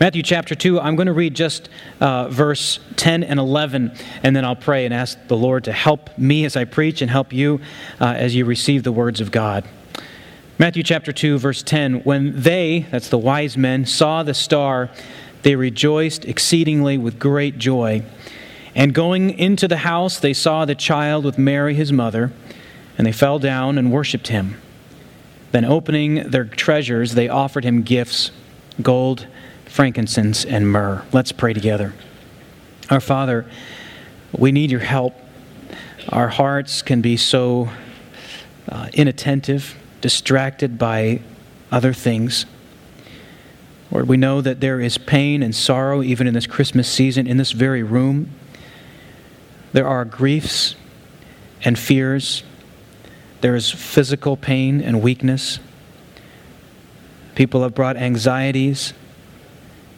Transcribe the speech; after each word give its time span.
Matthew 0.00 0.24
chapter 0.24 0.56
2, 0.56 0.80
I'm 0.80 0.96
going 0.96 1.06
to 1.06 1.12
read 1.12 1.34
just 1.34 1.68
uh, 2.00 2.28
verse 2.28 2.80
10 2.96 3.22
and 3.22 3.38
11, 3.38 3.92
and 4.24 4.34
then 4.34 4.44
I'll 4.44 4.56
pray 4.56 4.84
and 4.84 4.92
ask 4.92 5.16
the 5.28 5.36
Lord 5.36 5.64
to 5.64 5.72
help 5.72 6.18
me 6.18 6.44
as 6.44 6.56
I 6.56 6.64
preach 6.64 7.02
and 7.02 7.10
help 7.10 7.32
you 7.32 7.60
uh, 8.00 8.06
as 8.06 8.34
you 8.34 8.44
receive 8.44 8.82
the 8.82 8.90
words 8.90 9.20
of 9.20 9.30
God. 9.30 9.64
Matthew 10.58 10.82
chapter 10.82 11.12
2, 11.12 11.38
verse 11.38 11.62
10 11.62 12.00
When 12.00 12.42
they, 12.42 12.86
that's 12.90 13.08
the 13.08 13.16
wise 13.16 13.56
men, 13.56 13.86
saw 13.86 14.24
the 14.24 14.34
star, 14.34 14.90
they 15.42 15.54
rejoiced 15.54 16.24
exceedingly 16.24 16.98
with 16.98 17.20
great 17.20 17.56
joy. 17.56 18.02
And 18.74 18.92
going 18.92 19.38
into 19.38 19.68
the 19.68 19.78
house, 19.78 20.18
they 20.18 20.34
saw 20.34 20.64
the 20.64 20.74
child 20.74 21.24
with 21.24 21.38
Mary 21.38 21.74
his 21.74 21.92
mother, 21.92 22.32
and 22.98 23.06
they 23.06 23.12
fell 23.12 23.38
down 23.38 23.78
and 23.78 23.92
worshipped 23.92 24.28
him. 24.28 24.60
Then, 25.52 25.64
opening 25.64 26.28
their 26.28 26.44
treasures, 26.44 27.14
they 27.14 27.28
offered 27.28 27.62
him 27.62 27.82
gifts 27.82 28.32
gold 28.82 29.26
frankincense, 29.76 30.46
and 30.46 30.66
myrrh. 30.72 31.04
Let's 31.12 31.32
pray 31.32 31.52
together. 31.52 31.92
Our 32.88 32.98
Father, 32.98 33.44
we 34.32 34.50
need 34.50 34.70
your 34.70 34.80
help. 34.80 35.14
Our 36.08 36.28
hearts 36.28 36.80
can 36.80 37.02
be 37.02 37.18
so 37.18 37.68
uh, 38.70 38.88
inattentive, 38.94 39.76
distracted 40.00 40.78
by 40.78 41.20
other 41.70 41.92
things. 41.92 42.46
Lord, 43.90 44.08
we 44.08 44.16
know 44.16 44.40
that 44.40 44.60
there 44.60 44.80
is 44.80 44.96
pain 44.96 45.42
and 45.42 45.54
sorrow 45.54 46.02
even 46.02 46.26
in 46.26 46.32
this 46.32 46.46
Christmas 46.46 46.90
season, 46.90 47.26
in 47.26 47.36
this 47.36 47.52
very 47.52 47.82
room. 47.82 48.30
There 49.74 49.86
are 49.86 50.06
griefs 50.06 50.74
and 51.62 51.78
fears. 51.78 52.44
There 53.42 53.54
is 53.54 53.70
physical 53.70 54.38
pain 54.38 54.80
and 54.80 55.02
weakness. 55.02 55.58
People 57.34 57.62
have 57.62 57.74
brought 57.74 57.98
anxieties 57.98 58.94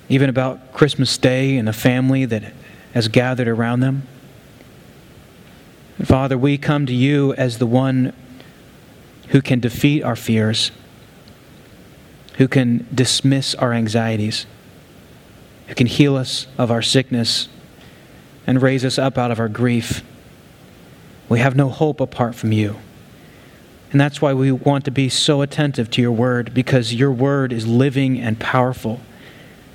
even 0.09 0.31
about 0.31 0.73
Christmas 0.73 1.17
Day 1.19 1.57
and 1.57 1.69
the 1.69 1.73
family 1.73 2.25
that 2.25 2.53
has 2.95 3.09
gathered 3.09 3.49
around 3.49 3.81
them. 3.81 4.07
Father, 6.03 6.39
we 6.39 6.57
come 6.57 6.87
to 6.87 6.95
you 6.95 7.35
as 7.35 7.59
the 7.59 7.67
one 7.67 8.13
who 9.29 9.43
can 9.43 9.61
defeat 9.61 10.03
our 10.03 10.17
fears, 10.17 10.71
who 12.37 12.49
can 12.49 12.87
dismiss 12.95 13.55
our 13.57 13.73
anxieties, 13.73 14.47
who 15.67 15.75
can 15.75 15.87
heal 15.87 16.17
us 16.17 16.47
of 16.57 16.71
our 16.71 16.83
sickness 16.83 17.49
and 18.47 18.63
raise 18.63 18.85
us 18.85 18.99
up 18.99 19.19
out 19.19 19.31
of 19.31 19.39
our 19.39 19.49
grief. 19.49 20.03
We 21.29 21.41
have 21.41 21.57
no 21.57 21.69
hope 21.69 22.01
apart 22.01 22.35
from 22.35 22.53
you. 22.53 22.77
And 23.91 24.01
that's 24.01 24.23
why 24.23 24.33
we 24.33 24.53
want 24.53 24.85
to 24.87 24.91
be 24.91 25.09
so 25.09 25.43
attentive 25.43 25.91
to 25.91 26.03
your 26.03 26.13
word, 26.13 26.55
because 26.55 26.95
your 26.95 27.11
word 27.11 27.53
is 27.53 27.67
living 27.67 28.19
and 28.19 28.39
powerful 28.39 29.01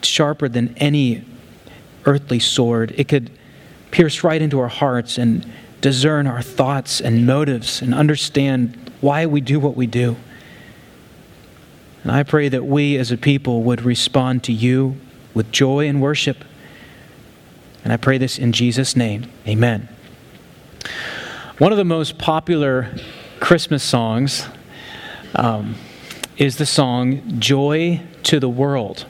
sharper 0.05 0.49
than 0.49 0.75
any 0.77 1.23
earthly 2.05 2.39
sword. 2.39 2.93
It 2.97 3.07
could 3.07 3.31
pierce 3.91 4.23
right 4.23 4.41
into 4.41 4.59
our 4.59 4.67
hearts 4.67 5.17
and 5.17 5.45
discern 5.81 6.27
our 6.27 6.41
thoughts 6.41 7.01
and 7.01 7.25
motives 7.25 7.81
and 7.81 7.93
understand 7.93 8.91
why 9.01 9.25
we 9.25 9.41
do 9.41 9.59
what 9.59 9.75
we 9.75 9.85
do. 9.85 10.15
And 12.03 12.11
I 12.11 12.23
pray 12.23 12.49
that 12.49 12.65
we 12.65 12.97
as 12.97 13.11
a 13.11 13.17
people 13.17 13.63
would 13.63 13.81
respond 13.81 14.43
to 14.45 14.53
you 14.53 14.97
with 15.33 15.51
joy 15.51 15.87
and 15.87 16.01
worship. 16.01 16.43
And 17.83 17.91
I 17.91 17.97
pray 17.97 18.17
this 18.17 18.37
in 18.37 18.51
Jesus' 18.51 18.95
name. 18.95 19.31
Amen. 19.47 19.87
One 21.57 21.71
of 21.71 21.77
the 21.77 21.85
most 21.85 22.17
popular 22.17 22.95
Christmas 23.39 23.83
songs 23.83 24.47
um, 25.35 25.75
is 26.37 26.57
the 26.57 26.65
song 26.65 27.39
Joy 27.39 28.01
to 28.23 28.39
the 28.39 28.49
World. 28.49 29.05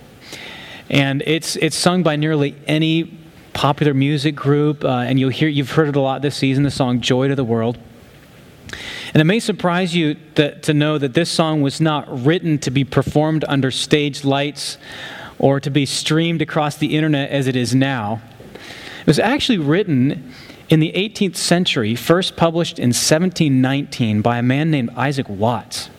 And 0.94 1.24
it's, 1.26 1.56
it's 1.56 1.76
sung 1.76 2.04
by 2.04 2.18
nearly 2.18 2.56
any 2.68 3.18
popular 3.54 3.96
music 3.96 4.36
group, 4.36 4.86
uh, 4.86 4.90
and 4.90 5.20
you'll 5.20 5.32
hear, 5.32 5.50
you've 5.50 5.72
heard 5.72 5.90
it 5.90 5.96
a 5.96 6.00
lot 6.00 6.22
this 6.22 6.36
season, 6.36 6.62
the 6.62 6.70
song 6.70 7.02
Joy 7.02 7.30
to 7.30 7.36
the 7.36 7.44
World. 7.44 7.80
And 9.12 9.20
it 9.20 9.24
may 9.24 9.40
surprise 9.40 9.96
you 9.96 10.18
that, 10.36 10.62
to 10.64 10.74
know 10.76 11.00
that 11.00 11.16
this 11.16 11.32
song 11.32 11.64
was 11.64 11.82
not 11.82 12.24
written 12.24 12.60
to 12.60 12.70
be 12.70 12.84
performed 12.84 13.44
under 13.48 13.72
stage 13.72 14.24
lights 14.24 14.78
or 15.40 15.60
to 15.60 15.72
be 15.72 15.88
streamed 15.88 16.44
across 16.44 16.78
the 16.78 16.96
internet 16.96 17.32
as 17.32 17.48
it 17.48 17.56
is 17.56 17.74
now. 17.74 18.22
It 19.02 19.08
was 19.08 19.18
actually 19.18 19.58
written 19.58 20.32
in 20.70 20.80
the 20.80 20.92
18th 20.92 21.38
century, 21.38 21.96
first 21.96 22.36
published 22.36 22.78
in 22.78 22.90
1719 22.90 24.22
by 24.22 24.38
a 24.38 24.44
man 24.44 24.70
named 24.70 24.92
Isaac 24.92 25.28
Watts. 25.28 25.90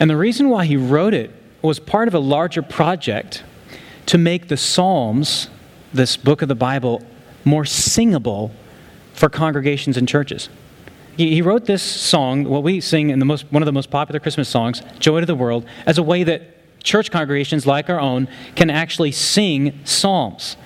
And 0.00 0.08
the 0.08 0.16
reason 0.16 0.48
why 0.48 0.64
he 0.64 0.78
wrote 0.78 1.12
it 1.12 1.30
was 1.60 1.78
part 1.78 2.08
of 2.08 2.14
a 2.14 2.18
larger 2.18 2.62
project 2.62 3.42
to 4.08 4.16
make 4.16 4.48
the 4.48 4.56
Psalms, 4.56 5.48
this 5.92 6.16
book 6.16 6.40
of 6.40 6.48
the 6.48 6.54
Bible, 6.54 7.02
more 7.44 7.66
singable 7.66 8.50
for 9.12 9.28
congregations 9.28 9.98
and 9.98 10.08
churches. 10.08 10.48
He, 11.18 11.42
wrote 11.42 11.66
this 11.66 11.82
song, 11.82 12.44
what 12.44 12.62
we 12.62 12.80
sing 12.80 13.10
in 13.10 13.18
the 13.18 13.24
most, 13.24 13.44
one 13.52 13.60
of 13.60 13.66
the 13.66 13.72
most 13.72 13.90
popular 13.90 14.18
Christmas 14.18 14.48
songs, 14.48 14.82
Joy 14.98 15.20
to 15.20 15.26
the 15.26 15.34
World, 15.34 15.66
as 15.84 15.98
a 15.98 16.02
way 16.02 16.24
that 16.24 16.42
church 16.82 17.10
congregations 17.10 17.66
like 17.66 17.90
our 17.90 18.00
own 18.00 18.28
can 18.54 18.70
actually 18.70 19.12
sing 19.12 19.78
psalms. 19.84 20.56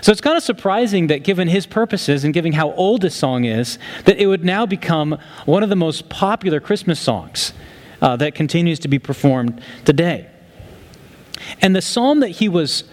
So 0.00 0.12
it's 0.12 0.20
kind 0.20 0.36
of 0.36 0.42
surprising 0.44 1.08
that, 1.08 1.24
given 1.24 1.48
his 1.48 1.66
purposes 1.66 2.22
and 2.22 2.32
given 2.32 2.52
how 2.52 2.72
old 2.74 3.00
this 3.00 3.16
song 3.16 3.44
is, 3.44 3.78
that 4.04 4.18
it 4.18 4.26
would 4.26 4.44
now 4.44 4.66
become 4.66 5.18
one 5.46 5.64
of 5.64 5.68
the 5.68 5.76
most 5.76 6.08
popular 6.10 6.60
Christmas 6.60 7.00
songs 7.00 7.52
uh, 8.00 8.14
that 8.16 8.36
continues 8.36 8.78
to 8.80 8.88
be 8.88 9.00
performed 9.00 9.60
today. 9.84 10.28
And 11.60 11.74
the 11.74 11.82
psalm 11.82 12.20
that 12.20 12.28
he 12.28 12.48
was 12.48 12.84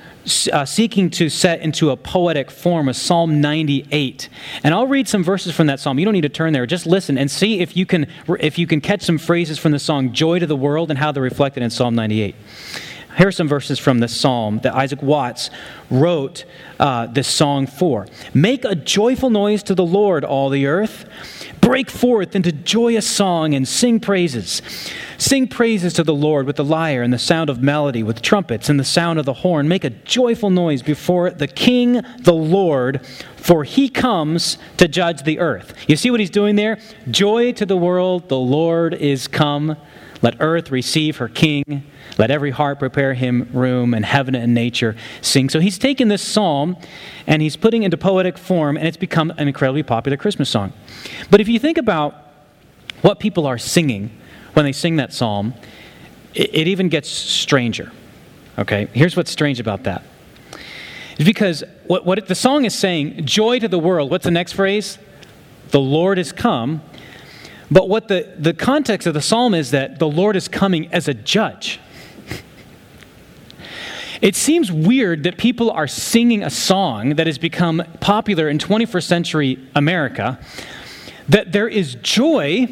uh, 0.52 0.66
seeking 0.66 1.10
to 1.12 1.30
set 1.30 1.62
into 1.62 1.92
a 1.92 1.98
poetic 1.98 2.50
form 2.50 2.88
was 2.88 2.98
Psalm 2.98 3.42
98. 3.42 4.30
And 4.64 4.74
I'll 4.74 4.88
read 4.88 5.08
some 5.08 5.24
verses 5.24 5.54
from 5.54 5.68
that 5.68 5.80
psalm. 5.80 6.00
You 6.00 6.06
don't 6.06 6.14
need 6.14 6.22
to 6.22 6.30
turn 6.30 6.54
there. 6.54 6.66
Just 6.66 6.88
listen 6.88 7.18
and 7.18 7.30
see 7.30 7.60
if 7.60 7.78
you 7.78 7.86
can, 7.86 8.08
if 8.40 8.58
you 8.58 8.66
can 8.66 8.82
catch 8.82 9.04
some 9.04 9.18
phrases 9.18 9.60
from 9.60 9.72
the 9.72 9.80
song 9.80 10.14
Joy 10.14 10.40
to 10.40 10.48
the 10.48 10.56
World 10.56 10.90
and 10.90 10.98
how 10.98 11.12
they're 11.12 11.22
reflected 11.22 11.62
in 11.64 11.70
Psalm 11.70 11.96
98. 11.96 12.36
Here 13.18 13.28
are 13.28 13.32
some 13.32 13.48
verses 13.48 13.80
from 13.80 14.00
the 14.00 14.10
psalm 14.10 14.60
that 14.64 14.74
Isaac 14.76 15.02
Watts 15.02 15.50
wrote 15.90 16.44
uh, 16.80 17.06
this 17.06 17.28
song 17.28 17.66
for. 17.66 18.08
Make 18.34 18.66
a 18.66 18.76
joyful 18.76 19.30
noise 19.30 19.64
to 19.64 19.76
the 19.76 19.86
Lord, 19.86 20.26
all 20.26 20.50
the 20.50 20.66
earth. 20.66 21.06
Break 21.66 21.90
forth 21.90 22.36
into 22.36 22.52
joyous 22.52 23.10
song 23.10 23.56
and 23.56 23.68
sing 23.68 24.00
praises. 24.00 24.62
Sing 25.18 25.48
praises 25.48 25.94
to 25.94 26.04
the 26.04 26.14
Lord 26.14 26.46
with 26.46 26.58
the 26.58 26.64
lyre 26.64 27.02
and 27.02 27.12
the 27.12 27.18
sound 27.18 27.50
of 27.50 27.64
melody, 27.64 28.04
with 28.04 28.22
trumpets 28.22 28.70
and 28.70 28.80
the 28.80 28.84
sound 28.84 29.18
of 29.18 29.26
the 29.26 29.34
horn. 29.34 29.68
Make 29.68 29.84
a 29.84 29.90
joyful 29.90 30.52
noise 30.52 30.84
before 30.84 31.32
the 31.32 31.48
King, 31.48 32.04
the 32.20 32.36
Lord, 32.36 33.04
for 33.36 33.64
he 33.64 33.90
comes 33.90 34.60
to 34.78 34.88
judge 34.88 35.24
the 35.24 35.40
earth. 35.40 35.74
You 35.88 35.96
see 35.96 36.12
what 36.12 36.20
he's 36.20 36.30
doing 36.30 36.56
there? 36.56 36.78
Joy 37.10 37.52
to 37.54 37.66
the 37.66 37.76
world, 37.76 38.30
the 38.30 38.38
Lord 38.38 38.94
is 38.94 39.28
come. 39.28 39.76
Let 40.22 40.36
earth 40.40 40.70
receive 40.70 41.18
her 41.18 41.28
king. 41.28 41.84
Let 42.18 42.32
every 42.32 42.52
heart 42.52 42.80
prepare 42.80 43.14
him 43.14 43.50
room, 43.52 43.94
and 43.94 44.06
heaven 44.06 44.36
and 44.36 44.54
nature 44.54 44.96
sing. 45.22 45.50
So 45.50 45.60
he's 45.60 45.78
taken 45.78 46.08
this 46.08 46.22
psalm 46.22 46.78
and 47.28 47.42
he's 47.42 47.58
putting 47.58 47.84
into 47.84 47.98
poetic 47.98 48.38
form, 48.38 48.78
and 48.78 48.88
it's 48.88 48.98
become 48.98 49.32
an 49.38 49.48
incredibly 49.48 49.84
popular 49.84 50.18
Christmas 50.18 50.50
song. 50.50 50.72
But 51.30 51.42
if 51.42 51.48
you 51.48 51.60
think 51.60 51.78
about 51.78 52.16
what 53.02 53.20
people 53.20 53.46
are 53.46 53.58
singing 53.58 54.12
when 54.54 54.66
they 54.66 54.72
sing 54.72 54.96
that 54.98 55.14
psalm, 55.14 55.54
it, 56.34 56.54
it 56.54 56.68
even 56.68 56.90
gets 56.90 57.10
stranger. 57.10 57.92
Okay? 58.58 58.88
Here's 58.94 59.18
what's 59.18 59.32
strange 59.32 59.60
about 59.60 59.84
that. 59.84 60.04
It's 61.16 61.26
because 61.26 61.64
what, 61.86 62.06
what 62.06 62.28
the 62.28 62.36
song 62.36 62.66
is 62.66 62.74
saying, 62.74 63.26
joy 63.26 63.60
to 63.60 63.68
the 63.68 63.80
world. 63.80 64.12
What's 64.12 64.26
the 64.26 64.32
next 64.32 64.54
phrase? 64.54 64.98
The 65.70 65.80
Lord 65.80 66.18
is 66.18 66.32
come. 66.32 66.82
But 67.72 67.90
what 67.90 68.08
the, 68.08 68.34
the 68.38 68.54
context 68.54 69.08
of 69.08 69.14
the 69.14 69.22
psalm 69.22 69.54
is 69.54 69.72
that 69.72 70.00
the 70.00 70.08
Lord 70.08 70.36
is 70.36 70.48
coming 70.48 70.92
as 70.94 71.08
a 71.08 71.14
judge. 71.14 71.80
It 74.22 74.36
seems 74.36 74.72
weird 74.72 75.24
that 75.24 75.38
people 75.38 75.72
are 75.72 75.88
singing 75.88 76.44
a 76.44 76.50
song 76.50 77.16
that 77.16 77.28
has 77.28 77.38
become 77.38 77.84
popular 78.00 78.50
in 78.50 78.58
21st 78.58 79.04
century 79.04 79.70
America, 79.76 80.40
that 81.28 81.52
there 81.52 81.68
is 81.68 81.96
joy 81.96 82.68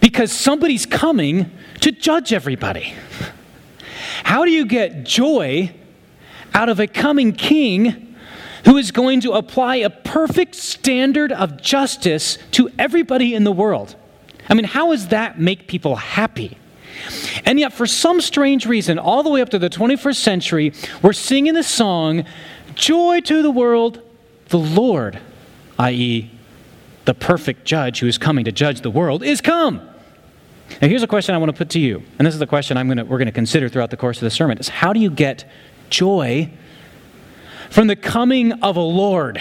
because 0.00 0.32
somebody's 0.32 0.86
coming 0.86 1.50
to 1.80 1.92
judge 1.92 2.32
everybody. 2.32 2.94
How 4.24 4.44
do 4.44 4.50
you 4.50 4.66
get 4.66 5.04
joy 5.04 5.74
out 6.52 6.68
of 6.68 6.80
a 6.80 6.86
coming 6.86 7.32
king 7.32 8.16
who 8.64 8.76
is 8.76 8.90
going 8.90 9.20
to 9.22 9.32
apply 9.32 9.76
a 9.76 9.90
perfect 9.90 10.54
standard 10.54 11.32
of 11.32 11.60
justice 11.62 12.38
to 12.52 12.68
everybody 12.78 13.34
in 13.34 13.44
the 13.44 13.52
world? 13.52 13.96
I 14.48 14.54
mean, 14.54 14.64
how 14.64 14.90
does 14.90 15.08
that 15.08 15.38
make 15.40 15.68
people 15.68 15.96
happy? 15.96 16.58
And 17.44 17.58
yet, 17.58 17.72
for 17.72 17.86
some 17.86 18.20
strange 18.20 18.66
reason, 18.66 18.98
all 18.98 19.22
the 19.22 19.30
way 19.30 19.40
up 19.40 19.50
to 19.50 19.58
the 19.58 19.70
21st 19.70 20.16
century, 20.16 20.72
we're 21.02 21.12
singing 21.12 21.54
the 21.54 21.62
song, 21.62 22.24
Joy 22.74 23.20
to 23.20 23.42
the 23.42 23.50
World, 23.50 24.00
the 24.48 24.58
Lord, 24.58 25.18
i.e., 25.78 26.30
the 27.04 27.14
perfect 27.14 27.64
judge 27.64 28.00
who 28.00 28.06
is 28.06 28.18
coming 28.18 28.44
to 28.44 28.52
judge 28.52 28.82
the 28.82 28.90
world, 28.90 29.22
is 29.22 29.40
come. 29.40 29.76
Now, 30.80 30.88
here's 30.88 31.02
a 31.02 31.08
question 31.08 31.34
I 31.34 31.38
want 31.38 31.50
to 31.50 31.56
put 31.56 31.70
to 31.70 31.80
you, 31.80 32.02
and 32.18 32.26
this 32.26 32.34
is 32.34 32.40
the 32.40 32.46
question 32.46 32.76
I'm 32.76 32.86
gonna, 32.88 33.04
we're 33.04 33.18
going 33.18 33.26
to 33.26 33.32
consider 33.32 33.68
throughout 33.68 33.90
the 33.90 33.96
course 33.96 34.18
of 34.18 34.22
the 34.22 34.30
sermon: 34.30 34.58
is 34.58 34.68
how 34.68 34.92
do 34.92 35.00
you 35.00 35.10
get 35.10 35.44
joy 35.90 36.50
from 37.70 37.86
the 37.86 37.96
coming 37.96 38.52
of 38.52 38.76
a 38.76 38.80
Lord. 38.80 39.40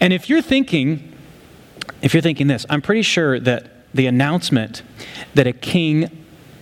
And 0.00 0.12
if 0.12 0.28
you're 0.28 0.42
thinking, 0.42 1.12
if 2.02 2.14
you're 2.14 2.22
thinking 2.22 2.46
this, 2.46 2.66
I'm 2.68 2.82
pretty 2.82 3.02
sure 3.02 3.40
that 3.40 3.77
the 3.98 4.06
announcement 4.06 4.82
that 5.34 5.48
a 5.48 5.52
king 5.52 6.08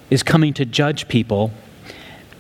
is 0.09 0.23
coming 0.23 0.55
to 0.55 0.65
judge 0.65 1.07
people 1.07 1.53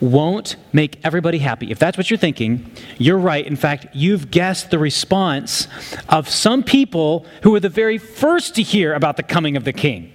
won't 0.00 0.56
make 0.72 0.98
everybody 1.04 1.36
happy. 1.36 1.70
If 1.70 1.78
that's 1.78 1.98
what 1.98 2.10
you're 2.10 2.16
thinking, 2.16 2.70
you're 2.96 3.18
right. 3.18 3.46
In 3.46 3.56
fact, 3.56 3.94
you've 3.94 4.30
guessed 4.30 4.70
the 4.70 4.78
response 4.78 5.68
of 6.08 6.30
some 6.30 6.62
people 6.62 7.26
who 7.42 7.50
were 7.50 7.60
the 7.60 7.68
very 7.68 7.98
first 7.98 8.54
to 8.54 8.62
hear 8.62 8.94
about 8.94 9.18
the 9.18 9.22
coming 9.22 9.54
of 9.54 9.64
the 9.64 9.72
king. 9.74 10.14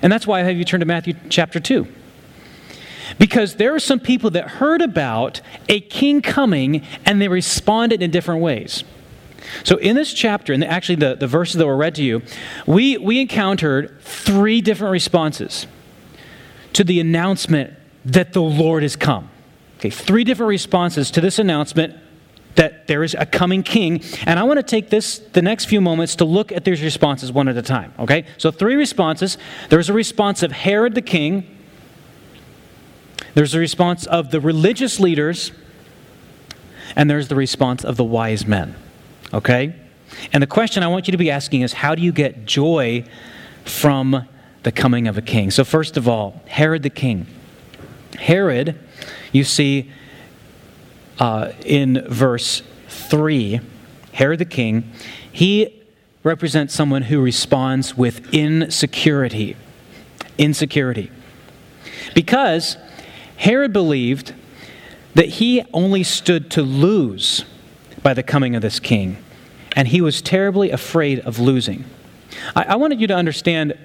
And 0.00 0.12
that's 0.12 0.26
why 0.26 0.38
I 0.38 0.44
have 0.44 0.56
you 0.56 0.64
turn 0.64 0.78
to 0.78 0.86
Matthew 0.86 1.14
chapter 1.28 1.58
2. 1.58 1.84
Because 3.18 3.56
there 3.56 3.74
are 3.74 3.80
some 3.80 3.98
people 3.98 4.30
that 4.30 4.46
heard 4.46 4.82
about 4.82 5.40
a 5.68 5.80
king 5.80 6.22
coming 6.22 6.86
and 7.04 7.20
they 7.20 7.26
responded 7.26 8.02
in 8.02 8.12
different 8.12 8.40
ways. 8.40 8.84
So, 9.64 9.76
in 9.76 9.96
this 9.96 10.12
chapter, 10.12 10.52
and 10.52 10.64
actually 10.64 10.96
the, 10.96 11.14
the 11.14 11.26
verses 11.26 11.56
that 11.56 11.66
were 11.66 11.76
read 11.76 11.94
to 11.96 12.02
you, 12.02 12.22
we, 12.66 12.96
we 12.98 13.20
encountered 13.20 14.00
three 14.00 14.60
different 14.60 14.92
responses 14.92 15.66
to 16.74 16.84
the 16.84 17.00
announcement 17.00 17.74
that 18.04 18.32
the 18.32 18.42
Lord 18.42 18.82
has 18.82 18.96
come. 18.96 19.30
Okay, 19.78 19.90
three 19.90 20.24
different 20.24 20.48
responses 20.48 21.10
to 21.12 21.20
this 21.20 21.38
announcement 21.38 21.96
that 22.58 22.88
there 22.88 23.04
is 23.04 23.14
a 23.14 23.24
coming 23.24 23.62
king. 23.62 24.02
And 24.26 24.36
I 24.36 24.42
want 24.42 24.58
to 24.58 24.64
take 24.64 24.90
this 24.90 25.18
the 25.18 25.40
next 25.40 25.66
few 25.66 25.80
moments 25.80 26.16
to 26.16 26.24
look 26.24 26.50
at 26.50 26.64
these 26.64 26.82
responses 26.82 27.30
one 27.30 27.46
at 27.46 27.56
a 27.56 27.62
time. 27.62 27.94
Okay? 28.00 28.26
So 28.36 28.50
three 28.50 28.74
responses. 28.74 29.38
There's 29.68 29.88
a 29.88 29.92
response 29.92 30.42
of 30.42 30.50
Herod 30.50 30.96
the 30.96 31.02
king. 31.02 31.56
There's 33.34 33.54
a 33.54 33.60
response 33.60 34.06
of 34.06 34.32
the 34.32 34.40
religious 34.40 34.98
leaders, 34.98 35.52
and 36.96 37.08
there's 37.08 37.28
the 37.28 37.36
response 37.36 37.84
of 37.84 37.96
the 37.96 38.02
wise 38.02 38.44
men. 38.44 38.74
Okay? 39.32 39.74
And 40.32 40.42
the 40.42 40.46
question 40.46 40.82
I 40.82 40.88
want 40.88 41.06
you 41.06 41.12
to 41.12 41.18
be 41.18 41.30
asking 41.30 41.62
is 41.62 41.72
how 41.72 41.94
do 41.94 42.02
you 42.02 42.12
get 42.12 42.46
joy 42.46 43.04
from 43.64 44.26
the 44.62 44.72
coming 44.72 45.06
of 45.06 45.18
a 45.18 45.22
king? 45.22 45.50
So, 45.50 45.64
first 45.64 45.96
of 45.96 46.08
all, 46.08 46.42
Herod 46.46 46.82
the 46.82 46.90
king. 46.90 47.26
Herod, 48.18 48.78
you 49.32 49.44
see 49.44 49.90
uh, 51.18 51.52
in 51.64 52.04
verse 52.08 52.62
3, 52.88 53.60
Herod 54.12 54.38
the 54.38 54.44
king, 54.44 54.90
he 55.30 55.84
represents 56.24 56.74
someone 56.74 57.02
who 57.02 57.20
responds 57.20 57.96
with 57.96 58.34
insecurity. 58.34 59.56
Insecurity. 60.36 61.10
Because 62.14 62.76
Herod 63.36 63.72
believed 63.72 64.34
that 65.14 65.28
he 65.28 65.62
only 65.72 66.02
stood 66.02 66.50
to 66.52 66.62
lose 66.62 67.44
by 68.02 68.14
the 68.14 68.22
coming 68.22 68.54
of 68.54 68.62
this 68.62 68.80
king, 68.80 69.22
and 69.76 69.88
he 69.88 70.00
was 70.00 70.22
terribly 70.22 70.70
afraid 70.70 71.20
of 71.20 71.38
losing. 71.38 71.84
I, 72.54 72.64
I 72.64 72.76
wanted 72.76 73.00
you 73.00 73.06
to 73.08 73.14
understand 73.14 73.76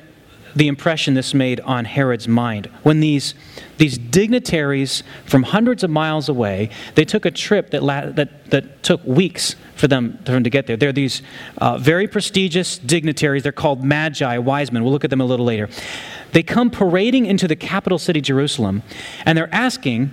the 0.55 0.67
impression 0.67 1.13
this 1.13 1.33
made 1.33 1.59
on 1.61 1.85
Herod's 1.85 2.27
mind. 2.27 2.67
When 2.83 2.99
these, 2.99 3.33
these 3.77 3.97
dignitaries 3.97 5.03
from 5.25 5.43
hundreds 5.43 5.83
of 5.83 5.89
miles 5.89 6.29
away, 6.29 6.69
they 6.95 7.05
took 7.05 7.25
a 7.25 7.31
trip 7.31 7.71
that, 7.71 7.81
la- 7.81 8.11
that, 8.11 8.51
that 8.51 8.83
took 8.83 9.03
weeks 9.03 9.55
for 9.75 9.87
them, 9.87 10.19
for 10.25 10.31
them 10.31 10.43
to 10.43 10.49
get 10.49 10.67
there. 10.67 10.77
They're 10.77 10.91
these 10.91 11.21
uh, 11.57 11.77
very 11.77 12.07
prestigious 12.07 12.77
dignitaries. 12.77 13.43
They're 13.43 13.51
called 13.51 13.83
magi, 13.83 14.37
wise 14.37 14.71
men. 14.71 14.83
We'll 14.83 14.93
look 14.93 15.03
at 15.03 15.09
them 15.09 15.21
a 15.21 15.25
little 15.25 15.45
later. 15.45 15.69
They 16.31 16.43
come 16.43 16.69
parading 16.69 17.25
into 17.25 17.47
the 17.47 17.55
capital 17.55 17.97
city, 17.97 18.21
Jerusalem, 18.21 18.83
and 19.25 19.37
they're 19.37 19.53
asking, 19.53 20.11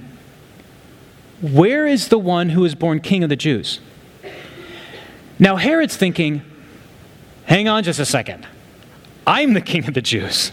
Where 1.42 1.86
is 1.86 2.08
the 2.08 2.18
one 2.18 2.50
who 2.50 2.64
is 2.64 2.74
born 2.74 3.00
king 3.00 3.22
of 3.22 3.28
the 3.28 3.36
Jews? 3.36 3.80
Now, 5.40 5.56
Herod's 5.56 5.96
thinking, 5.96 6.42
Hang 7.50 7.66
on 7.66 7.82
just 7.82 7.98
a 7.98 8.04
second. 8.04 8.46
I'm 9.26 9.54
the 9.54 9.60
king 9.60 9.84
of 9.88 9.94
the 9.94 10.00
Jews. 10.02 10.52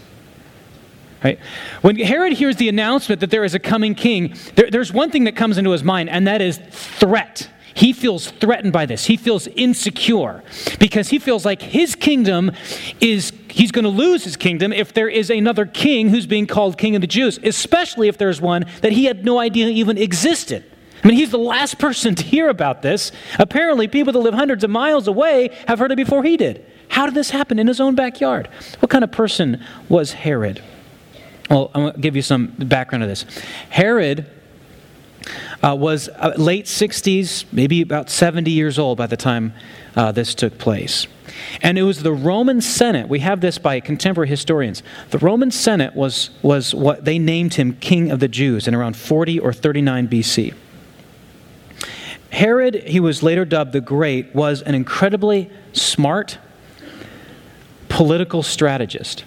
Right? 1.22 1.38
When 1.80 1.96
Herod 1.96 2.32
hears 2.32 2.56
the 2.56 2.68
announcement 2.68 3.20
that 3.20 3.30
there 3.30 3.44
is 3.44 3.54
a 3.54 3.60
coming 3.60 3.94
king, 3.94 4.34
there, 4.56 4.68
there's 4.68 4.92
one 4.92 5.12
thing 5.12 5.22
that 5.24 5.36
comes 5.36 5.58
into 5.58 5.70
his 5.70 5.84
mind, 5.84 6.08
and 6.08 6.26
that 6.26 6.40
is 6.40 6.58
threat. 6.70 7.50
He 7.74 7.92
feels 7.92 8.32
threatened 8.32 8.72
by 8.72 8.86
this. 8.86 9.04
He 9.04 9.16
feels 9.16 9.46
insecure 9.46 10.42
because 10.80 11.08
he 11.08 11.20
feels 11.20 11.44
like 11.44 11.62
his 11.62 11.94
kingdom 11.94 12.50
is, 13.00 13.32
he's 13.48 13.70
going 13.70 13.84
to 13.84 13.90
lose 13.90 14.24
his 14.24 14.36
kingdom 14.36 14.72
if 14.72 14.92
there 14.92 15.08
is 15.08 15.30
another 15.30 15.66
king 15.66 16.08
who's 16.08 16.26
being 16.26 16.48
called 16.48 16.78
king 16.78 16.96
of 16.96 17.00
the 17.00 17.06
Jews, 17.06 17.38
especially 17.44 18.08
if 18.08 18.18
there's 18.18 18.40
one 18.40 18.64
that 18.82 18.90
he 18.90 19.04
had 19.04 19.24
no 19.24 19.38
idea 19.38 19.68
even 19.68 19.96
existed. 19.96 20.64
I 21.02 21.08
mean, 21.08 21.16
he's 21.16 21.30
the 21.30 21.38
last 21.38 21.78
person 21.78 22.14
to 22.14 22.24
hear 22.24 22.48
about 22.48 22.82
this. 22.82 23.12
Apparently, 23.38 23.88
people 23.88 24.12
that 24.12 24.18
live 24.18 24.34
hundreds 24.34 24.64
of 24.64 24.70
miles 24.70 25.06
away 25.06 25.50
have 25.66 25.78
heard 25.78 25.92
it 25.92 25.96
before 25.96 26.24
he 26.24 26.36
did. 26.36 26.64
How 26.88 27.06
did 27.06 27.14
this 27.14 27.30
happen 27.30 27.58
in 27.58 27.66
his 27.66 27.80
own 27.80 27.94
backyard? 27.94 28.48
What 28.80 28.90
kind 28.90 29.04
of 29.04 29.12
person 29.12 29.62
was 29.88 30.12
Herod? 30.12 30.62
Well, 31.50 31.70
I'm 31.74 31.82
going 31.82 31.94
to 31.94 32.00
give 32.00 32.16
you 32.16 32.22
some 32.22 32.48
background 32.58 33.02
of 33.02 33.08
this. 33.08 33.24
Herod 33.70 34.30
uh, 35.62 35.76
was 35.78 36.08
uh, 36.08 36.34
late 36.36 36.66
60s, 36.66 37.44
maybe 37.52 37.80
about 37.82 38.10
70 38.10 38.50
years 38.50 38.78
old 38.78 38.98
by 38.98 39.06
the 39.06 39.16
time 39.16 39.52
uh, 39.96 40.12
this 40.12 40.34
took 40.34 40.58
place. 40.58 41.06
And 41.62 41.78
it 41.78 41.82
was 41.82 42.02
the 42.02 42.12
Roman 42.12 42.60
Senate. 42.60 43.08
We 43.08 43.20
have 43.20 43.40
this 43.40 43.58
by 43.58 43.80
contemporary 43.80 44.28
historians. 44.28 44.82
The 45.10 45.18
Roman 45.18 45.50
Senate 45.50 45.94
was, 45.94 46.30
was 46.42 46.74
what 46.74 47.04
they 47.04 47.18
named 47.18 47.54
him 47.54 47.74
King 47.76 48.10
of 48.10 48.20
the 48.20 48.28
Jews 48.28 48.66
in 48.66 48.74
around 48.74 48.96
40 48.96 49.38
or 49.38 49.52
39 49.52 50.08
BC. 50.08 50.54
Herod, 52.30 52.74
he 52.84 53.00
was 53.00 53.22
later 53.22 53.44
dubbed 53.44 53.72
the 53.72 53.80
Great, 53.80 54.34
was 54.34 54.62
an 54.62 54.74
incredibly 54.74 55.50
smart 55.72 56.38
political 57.88 58.42
strategist. 58.42 59.24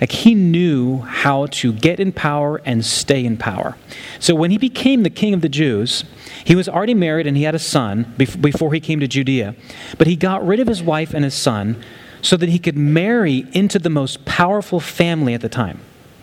Like 0.00 0.12
he 0.12 0.34
knew 0.34 1.00
how 1.00 1.46
to 1.46 1.72
get 1.72 2.00
in 2.00 2.12
power 2.12 2.62
and 2.64 2.84
stay 2.84 3.24
in 3.24 3.36
power. 3.36 3.76
So 4.18 4.34
when 4.34 4.50
he 4.50 4.56
became 4.56 5.02
the 5.02 5.10
king 5.10 5.34
of 5.34 5.42
the 5.42 5.48
Jews, 5.48 6.04
he 6.44 6.54
was 6.54 6.68
already 6.68 6.94
married 6.94 7.26
and 7.26 7.36
he 7.36 7.42
had 7.42 7.54
a 7.54 7.58
son 7.58 8.14
before 8.16 8.72
he 8.72 8.80
came 8.80 9.00
to 9.00 9.08
Judea. 9.08 9.54
But 9.98 10.06
he 10.06 10.16
got 10.16 10.46
rid 10.46 10.58
of 10.58 10.68
his 10.68 10.82
wife 10.82 11.12
and 11.12 11.22
his 11.22 11.34
son 11.34 11.82
so 12.22 12.36
that 12.36 12.48
he 12.48 12.58
could 12.58 12.76
marry 12.76 13.46
into 13.52 13.78
the 13.78 13.90
most 13.90 14.24
powerful 14.24 14.80
family 14.80 15.34
at 15.34 15.42
the 15.42 15.48
time, 15.48 15.80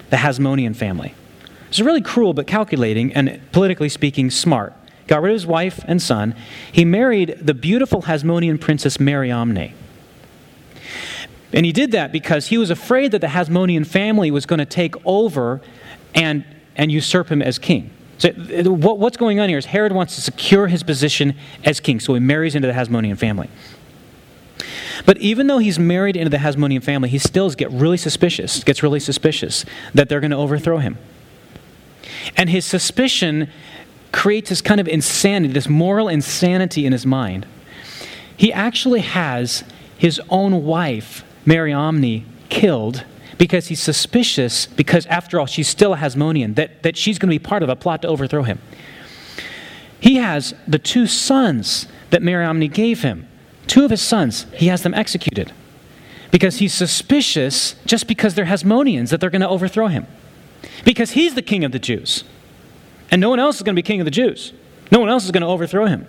the 0.10 0.18
Hasmonean 0.18 0.76
family. 0.76 1.14
It's 1.70 1.80
really 1.80 2.02
cruel 2.02 2.34
but 2.34 2.48
calculating 2.48 3.14
and 3.14 3.42
politically 3.52 3.90
speaking 3.90 4.32
smart. 4.32 4.74
Got 5.08 5.22
rid 5.22 5.32
of 5.32 5.36
his 5.36 5.48
wife 5.48 5.84
and 5.88 6.02
son. 6.02 6.36
He 6.72 6.86
married 6.86 7.38
the 7.42 7.54
beautiful 7.54 8.04
Hasmonean 8.04 8.60
princess 8.60 9.00
Mariamne. 9.00 9.74
And 11.54 11.66
he 11.66 11.72
did 11.72 11.92
that 11.92 12.12
because 12.12 12.48
he 12.48 12.58
was 12.58 12.70
afraid 12.70 13.12
that 13.12 13.22
the 13.22 13.28
Hasmonean 13.28 13.88
family 13.88 14.32
was 14.32 14.46
going 14.46 14.60
to 14.60 14.66
take 14.66 14.96
over 15.06 15.62
and, 16.14 16.44
and 16.76 16.92
usurp 16.92 17.30
him 17.30 17.42
as 17.42 17.58
king. 17.58 17.92
So, 18.18 18.32
what, 18.32 18.98
what's 18.98 19.16
going 19.16 19.40
on 19.40 19.48
here 19.48 19.60
is 19.60 19.66
Herod 19.66 19.92
wants 19.92 20.16
to 20.16 20.22
secure 20.22 20.68
his 20.68 20.84
position 20.84 21.36
as 21.64 21.80
king, 21.80 22.00
so 22.00 22.16
he 22.16 22.20
marries 22.20 22.56
into 22.56 22.68
the 22.68 22.74
Hasmonean 22.74 23.18
family. 23.18 23.50
But 25.06 25.18
even 25.20 25.48
though 25.48 25.60
he's 25.60 25.78
married 25.78 26.16
into 26.16 26.30
the 26.30 26.38
Hasmonean 26.38 26.84
family, 26.84 27.10
he 27.10 27.20
still 27.20 27.50
gets 27.52 27.72
really 27.72 27.98
suspicious, 27.98 28.64
gets 28.64 28.82
really 28.82 29.00
suspicious 29.00 29.66
that 29.94 30.10
they're 30.10 30.20
going 30.20 30.32
to 30.32 30.38
overthrow 30.38 30.80
him. 30.80 30.98
And 32.36 32.50
his 32.50 32.66
suspicion 32.66 33.50
creates 34.12 34.50
this 34.50 34.62
kind 34.62 34.80
of 34.80 34.88
insanity, 34.88 35.54
this 35.54 35.70
moral 35.70 36.08
insanity 36.08 36.86
in 36.86 36.92
his 36.92 37.06
mind. 37.06 37.46
He 38.36 38.54
actually 38.54 39.02
has 39.02 39.64
his 39.98 40.22
own 40.30 40.64
wife 40.64 41.24
Mariamne 41.46 42.26
killed 42.50 43.04
because 43.38 43.68
he's 43.68 43.82
suspicious, 43.82 44.66
because 44.66 45.06
after 45.08 45.40
all, 45.40 45.46
she's 45.46 45.68
still 45.68 45.94
a 45.94 45.98
Hasmonean, 45.98 46.56
that, 46.56 46.84
that 46.84 46.98
she's 46.98 47.20
going 47.20 47.30
to 47.30 47.36
be 47.36 47.44
part 47.44 47.64
of 47.64 47.70
a 47.70 47.76
plot 47.76 48.02
to 48.02 48.08
overthrow 48.08 48.44
him. 48.44 48.60
He 50.00 50.16
has 50.16 50.54
the 50.68 50.80
two 50.80 51.08
sons 51.08 51.88
that 52.10 52.22
Mariamne 52.22 52.72
gave 52.72 53.02
him. 53.02 53.28
Two 53.68 53.84
of 53.84 53.92
his 53.92 54.02
sons, 54.02 54.46
he 54.54 54.68
has 54.68 54.84
them 54.84 54.94
executed 54.94 55.52
because 56.32 56.58
he's 56.60 56.74
suspicious 56.74 57.76
just 57.86 58.08
because 58.08 58.36
they're 58.36 58.46
Hasmoneans 58.46 59.10
that 59.10 59.20
they're 59.20 59.30
going 59.30 59.42
to 59.42 59.50
overthrow 59.50 59.88
him. 59.88 60.08
Because 60.84 61.12
he's 61.12 61.36
the 61.36 61.42
king 61.42 61.64
of 61.64 61.72
the 61.72 61.80
Jews. 61.80 62.24
And 63.12 63.22
no 63.22 63.30
one 63.30 63.40
else 63.40 63.58
is 63.58 63.64
going 63.64 63.76
to 63.76 63.82
be 63.82 63.86
king 63.86 64.02
of 64.02 64.06
the 64.06 64.12
Jews. 64.12 64.54
No 64.92 65.00
one 65.00 65.10
else 65.10 65.26
is 65.26 65.32
going 65.32 65.42
to 65.42 65.48
overthrow 65.48 65.86
him. 65.86 66.08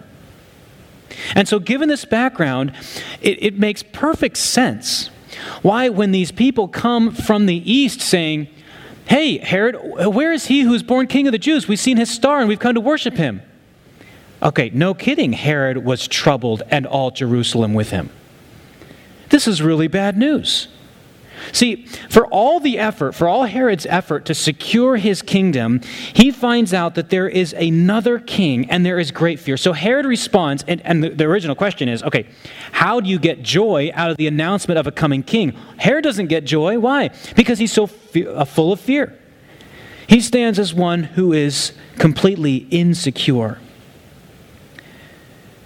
And 1.34 1.48
so, 1.48 1.58
given 1.58 1.88
this 1.88 2.04
background, 2.04 2.72
it, 3.20 3.42
it 3.42 3.58
makes 3.58 3.82
perfect 3.82 4.36
sense 4.36 5.10
why, 5.62 5.88
when 5.88 6.12
these 6.12 6.32
people 6.32 6.68
come 6.68 7.12
from 7.12 7.46
the 7.46 7.70
east 7.70 8.00
saying, 8.00 8.48
Hey, 9.06 9.38
Herod, 9.38 9.76
where 10.12 10.32
is 10.32 10.46
he 10.46 10.60
who 10.60 10.74
is 10.74 10.82
born 10.82 11.06
king 11.06 11.26
of 11.26 11.32
the 11.32 11.38
Jews? 11.38 11.66
We've 11.66 11.78
seen 11.78 11.96
his 11.96 12.10
star 12.10 12.40
and 12.40 12.48
we've 12.48 12.58
come 12.58 12.74
to 12.74 12.80
worship 12.80 13.14
him. 13.14 13.40
Okay, 14.42 14.70
no 14.74 14.92
kidding. 14.92 15.32
Herod 15.32 15.78
was 15.78 16.06
troubled 16.06 16.62
and 16.70 16.86
all 16.86 17.10
Jerusalem 17.10 17.72
with 17.72 17.90
him. 17.90 18.10
This 19.30 19.48
is 19.48 19.62
really 19.62 19.88
bad 19.88 20.16
news. 20.16 20.68
See, 21.52 21.86
for 21.86 22.26
all 22.26 22.60
the 22.60 22.78
effort, 22.78 23.12
for 23.12 23.28
all 23.28 23.44
Herod's 23.44 23.86
effort 23.86 24.24
to 24.26 24.34
secure 24.34 24.96
his 24.96 25.22
kingdom, 25.22 25.80
he 26.12 26.30
finds 26.30 26.74
out 26.74 26.94
that 26.96 27.10
there 27.10 27.28
is 27.28 27.52
another 27.52 28.18
king 28.18 28.70
and 28.70 28.84
there 28.84 28.98
is 28.98 29.10
great 29.10 29.40
fear. 29.40 29.56
So 29.56 29.72
Herod 29.72 30.06
responds, 30.06 30.64
and, 30.66 30.80
and 30.84 31.02
the, 31.02 31.10
the 31.10 31.24
original 31.24 31.56
question 31.56 31.88
is 31.88 32.02
okay, 32.02 32.26
how 32.72 33.00
do 33.00 33.08
you 33.08 33.18
get 33.18 33.42
joy 33.42 33.90
out 33.94 34.10
of 34.10 34.16
the 34.16 34.26
announcement 34.26 34.78
of 34.78 34.86
a 34.86 34.92
coming 34.92 35.22
king? 35.22 35.52
Herod 35.78 36.04
doesn't 36.04 36.26
get 36.26 36.44
joy. 36.44 36.78
Why? 36.78 37.10
Because 37.36 37.58
he's 37.58 37.72
so 37.72 37.86
fe- 37.86 38.26
uh, 38.26 38.44
full 38.44 38.72
of 38.72 38.80
fear. 38.80 39.18
He 40.06 40.20
stands 40.20 40.58
as 40.58 40.72
one 40.72 41.02
who 41.02 41.32
is 41.32 41.72
completely 41.98 42.56
insecure. 42.70 43.58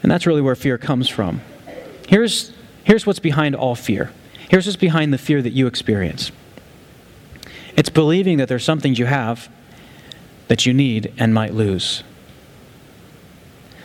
And 0.03 0.11
that's 0.11 0.27
really 0.27 0.41
where 0.41 0.57
fear 0.57 0.79
comes 0.79 1.09
from. 1.09 1.41
Here's, 2.09 2.53
here's 2.83 3.07
what's 3.07 3.21
behind 3.21 3.55
all 3.55 3.77
fear. 3.77 4.11
Here's 4.53 4.67
what's 4.67 4.77
behind 4.77 5.15
the 5.15 5.19
fear 5.19 5.41
that 5.41 5.55
you 5.55 5.67
experience 5.67 6.31
it's 7.75 7.89
believing 7.89 8.37
that 8.37 8.49
there's 8.49 8.63
something 8.63 8.95
you 8.95 9.07
have 9.07 9.49
that 10.49 10.67
you 10.67 10.75
need 10.75 11.11
and 11.17 11.33
might 11.33 11.55
lose. 11.55 12.05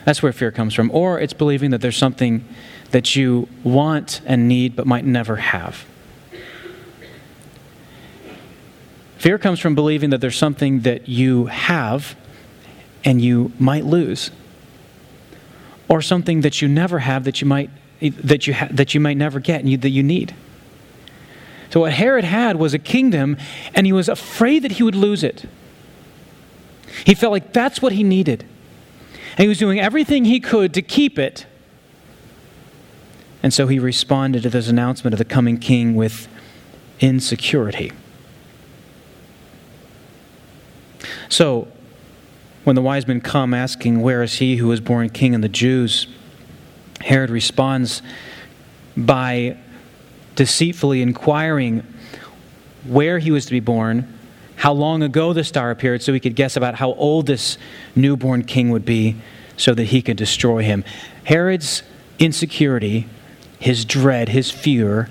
That's 0.04 0.22
where 0.22 0.30
fear 0.30 0.50
comes 0.52 0.74
from. 0.74 0.90
Or 0.90 1.18
it's 1.18 1.32
believing 1.32 1.70
that 1.70 1.80
there's 1.80 1.96
something 1.96 2.44
that 2.90 3.16
you 3.16 3.48
want 3.64 4.20
and 4.26 4.46
need 4.46 4.76
but 4.76 4.86
might 4.86 5.06
never 5.06 5.36
have. 5.36 5.86
Fear 9.16 9.38
comes 9.38 9.60
from 9.60 9.74
believing 9.74 10.10
that 10.10 10.20
there's 10.20 10.36
something 10.36 10.80
that 10.80 11.08
you 11.08 11.46
have 11.46 12.14
and 13.06 13.22
you 13.22 13.52
might 13.58 13.86
lose. 13.86 14.30
Or 15.88 16.02
something 16.02 16.42
that 16.42 16.60
you 16.60 16.68
never 16.68 16.98
have 16.98 17.24
that 17.24 17.40
you 17.40 17.46
might 17.46 17.70
that 18.02 18.46
you 18.46 18.52
ha- 18.52 18.68
that 18.70 18.92
you 18.92 19.00
might 19.00 19.16
never 19.16 19.40
get 19.40 19.60
and 19.60 19.70
you, 19.70 19.78
that 19.78 19.88
you 19.88 20.02
need. 20.02 20.34
So, 21.70 21.80
what 21.80 21.92
Herod 21.92 22.24
had 22.24 22.56
was 22.56 22.72
a 22.72 22.78
kingdom, 22.78 23.36
and 23.74 23.86
he 23.86 23.92
was 23.92 24.08
afraid 24.08 24.60
that 24.60 24.72
he 24.72 24.82
would 24.82 24.94
lose 24.94 25.22
it. 25.22 25.44
He 27.04 27.14
felt 27.14 27.32
like 27.32 27.52
that's 27.52 27.82
what 27.82 27.92
he 27.92 28.02
needed. 28.02 28.44
And 29.32 29.40
he 29.40 29.48
was 29.48 29.58
doing 29.58 29.78
everything 29.78 30.24
he 30.24 30.40
could 30.40 30.74
to 30.74 30.82
keep 30.82 31.18
it. 31.18 31.46
And 33.42 33.52
so 33.52 33.66
he 33.68 33.78
responded 33.78 34.42
to 34.42 34.50
this 34.50 34.68
announcement 34.68 35.14
of 35.14 35.18
the 35.18 35.24
coming 35.24 35.58
king 35.58 35.94
with 35.94 36.26
insecurity. 37.00 37.92
So, 41.28 41.68
when 42.64 42.74
the 42.74 42.82
wise 42.82 43.06
men 43.06 43.20
come 43.20 43.54
asking, 43.54 44.00
Where 44.00 44.22
is 44.22 44.34
he 44.38 44.56
who 44.56 44.68
was 44.68 44.80
born 44.80 45.10
king 45.10 45.34
of 45.34 45.42
the 45.42 45.48
Jews? 45.48 46.08
Herod 47.00 47.30
responds 47.30 48.02
by 48.96 49.56
deceitfully 50.38 51.02
inquiring 51.02 51.82
where 52.86 53.18
he 53.18 53.32
was 53.32 53.44
to 53.44 53.50
be 53.50 53.58
born, 53.58 54.16
how 54.54 54.72
long 54.72 55.02
ago 55.02 55.32
the 55.32 55.42
star 55.42 55.72
appeared, 55.72 56.00
so 56.00 56.12
he 56.12 56.20
could 56.20 56.36
guess 56.36 56.56
about 56.56 56.76
how 56.76 56.92
old 56.92 57.26
this 57.26 57.58
newborn 57.96 58.44
king 58.44 58.70
would 58.70 58.84
be, 58.84 59.16
so 59.56 59.74
that 59.74 59.86
he 59.86 60.00
could 60.00 60.16
destroy 60.16 60.62
him. 60.62 60.84
Herod's 61.24 61.82
insecurity, 62.20 63.08
his 63.58 63.84
dread, 63.84 64.28
his 64.28 64.48
fear, 64.48 65.10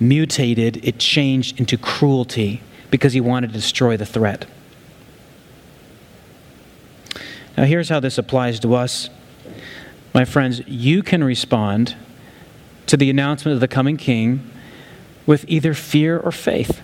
mutated, 0.00 0.82
it 0.82 0.98
changed 0.98 1.60
into 1.60 1.76
cruelty 1.76 2.62
because 2.90 3.12
he 3.12 3.20
wanted 3.20 3.48
to 3.48 3.52
destroy 3.52 3.94
the 3.98 4.06
threat. 4.06 4.46
Now, 7.58 7.64
here's 7.64 7.90
how 7.90 8.00
this 8.00 8.16
applies 8.16 8.58
to 8.60 8.74
us. 8.74 9.10
My 10.14 10.24
friends, 10.24 10.62
you 10.66 11.02
can 11.02 11.22
respond 11.22 11.94
to 12.86 12.96
the 12.96 13.10
announcement 13.10 13.54
of 13.54 13.60
the 13.60 13.68
coming 13.68 13.96
king 13.96 14.50
with 15.26 15.44
either 15.48 15.74
fear 15.74 16.18
or 16.18 16.32
faith. 16.32 16.80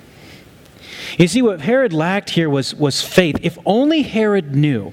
You 1.19 1.29
see, 1.29 1.43
what 1.43 1.61
Herod 1.61 1.93
lacked 1.93 2.31
here 2.31 2.49
was, 2.49 2.75
was 2.75 3.03
faith. 3.03 3.37
If 3.43 3.59
only 3.65 4.03
Herod 4.03 4.55
knew, 4.55 4.93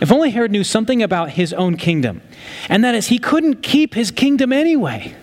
if 0.00 0.10
only 0.10 0.30
Herod 0.30 0.50
knew 0.50 0.64
something 0.64 1.02
about 1.02 1.30
his 1.30 1.52
own 1.52 1.76
kingdom, 1.76 2.22
and 2.68 2.82
that 2.84 2.94
is, 2.94 3.08
he 3.08 3.18
couldn't 3.18 3.62
keep 3.62 3.94
his 3.94 4.10
kingdom 4.10 4.52
anyway. 4.52 5.14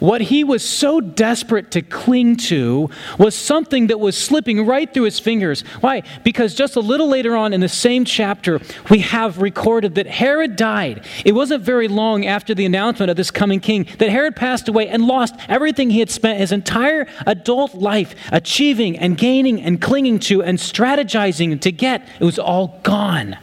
What 0.00 0.20
he 0.20 0.44
was 0.44 0.66
so 0.66 1.00
desperate 1.00 1.72
to 1.72 1.82
cling 1.82 2.36
to 2.36 2.88
was 3.18 3.34
something 3.34 3.88
that 3.88 3.98
was 3.98 4.16
slipping 4.16 4.64
right 4.64 4.92
through 4.92 5.04
his 5.04 5.18
fingers. 5.18 5.62
Why? 5.80 6.04
Because 6.22 6.54
just 6.54 6.76
a 6.76 6.80
little 6.80 7.08
later 7.08 7.36
on 7.36 7.52
in 7.52 7.60
the 7.60 7.68
same 7.68 8.04
chapter, 8.04 8.60
we 8.90 9.00
have 9.00 9.42
recorded 9.42 9.96
that 9.96 10.06
Herod 10.06 10.54
died. 10.54 11.04
It 11.24 11.32
wasn't 11.32 11.64
very 11.64 11.88
long 11.88 12.26
after 12.26 12.54
the 12.54 12.64
announcement 12.64 13.10
of 13.10 13.16
this 13.16 13.32
coming 13.32 13.58
king 13.58 13.88
that 13.98 14.10
Herod 14.10 14.36
passed 14.36 14.68
away 14.68 14.88
and 14.88 15.04
lost 15.04 15.34
everything 15.48 15.90
he 15.90 15.98
had 15.98 16.10
spent 16.10 16.38
his 16.38 16.52
entire 16.52 17.08
adult 17.26 17.74
life 17.74 18.14
achieving 18.30 18.96
and 18.98 19.18
gaining 19.18 19.60
and 19.60 19.80
clinging 19.80 20.20
to 20.20 20.44
and 20.44 20.58
strategizing 20.58 21.60
to 21.60 21.72
get. 21.72 22.06
It 22.20 22.24
was 22.24 22.38
all 22.38 22.78
gone. 22.84 23.36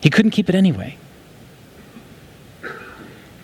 He 0.00 0.10
couldn't 0.10 0.32
keep 0.32 0.48
it 0.48 0.56
anyway. 0.56 0.98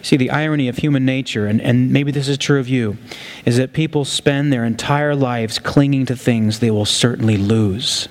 See, 0.03 0.17
the 0.17 0.31
irony 0.31 0.69
of 0.69 0.79
human 0.79 1.05
nature, 1.05 1.47
and, 1.47 1.61
and 1.61 1.93
maybe 1.93 2.11
this 2.11 2.29
is 2.29 2.39
true 2.39 2.59
of 2.59 2.69
you, 2.69 2.97
is 3.45 3.59
that 3.59 3.73
people 3.73 4.05
spend 4.05 4.53
their 4.53 4.65
entire 4.65 5.15
lives 5.15 5.59
clinging 5.59 6.07
to 6.07 6.17
things 6.17 6.59
they 6.59 6.71
will 6.71 6.87
certainly 6.87 7.37
lose, 7.37 8.09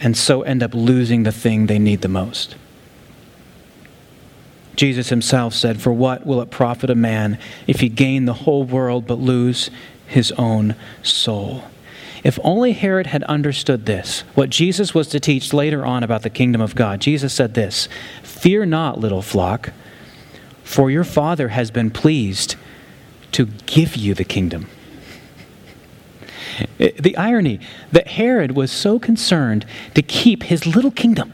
and 0.00 0.16
so 0.16 0.42
end 0.42 0.62
up 0.62 0.72
losing 0.74 1.22
the 1.24 1.32
thing 1.32 1.66
they 1.66 1.78
need 1.78 2.00
the 2.00 2.08
most. 2.08 2.56
Jesus 4.76 5.10
himself 5.10 5.54
said, 5.54 5.80
For 5.80 5.92
what 5.92 6.26
will 6.26 6.40
it 6.40 6.50
profit 6.50 6.90
a 6.90 6.94
man 6.94 7.38
if 7.66 7.80
he 7.80 7.88
gain 7.88 8.24
the 8.24 8.32
whole 8.32 8.64
world 8.64 9.06
but 9.06 9.18
lose 9.18 9.70
his 10.06 10.32
own 10.32 10.74
soul? 11.02 11.64
If 12.24 12.38
only 12.42 12.72
Herod 12.72 13.08
had 13.08 13.22
understood 13.24 13.84
this, 13.84 14.20
what 14.34 14.48
Jesus 14.48 14.94
was 14.94 15.08
to 15.08 15.20
teach 15.20 15.52
later 15.52 15.84
on 15.84 16.02
about 16.02 16.22
the 16.22 16.30
kingdom 16.30 16.62
of 16.62 16.74
God. 16.74 17.00
Jesus 17.00 17.34
said 17.34 17.52
this 17.52 17.88
Fear 18.22 18.66
not, 18.66 18.98
little 18.98 19.22
flock 19.22 19.72
for 20.64 20.90
your 20.90 21.04
Father 21.04 21.48
has 21.48 21.70
been 21.70 21.90
pleased 21.90 22.56
to 23.32 23.46
give 23.66 23.96
you 23.96 24.14
the 24.14 24.24
kingdom. 24.24 24.66
Eh, 26.80 26.90
the 26.98 27.16
irony 27.16 27.60
that 27.92 28.08
Herod 28.08 28.52
was 28.52 28.72
so 28.72 28.98
concerned 28.98 29.66
to 29.94 30.02
keep 30.02 30.44
his 30.44 30.66
little 30.66 30.90
kingdom. 30.90 31.32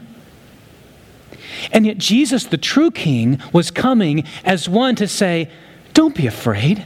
And 1.71 1.85
yet, 1.85 1.97
Jesus, 1.97 2.45
the 2.45 2.57
true 2.57 2.91
king, 2.91 3.41
was 3.53 3.71
coming 3.71 4.25
as 4.43 4.67
one 4.67 4.95
to 4.97 5.07
say, 5.07 5.49
Don't 5.93 6.15
be 6.15 6.27
afraid. 6.27 6.85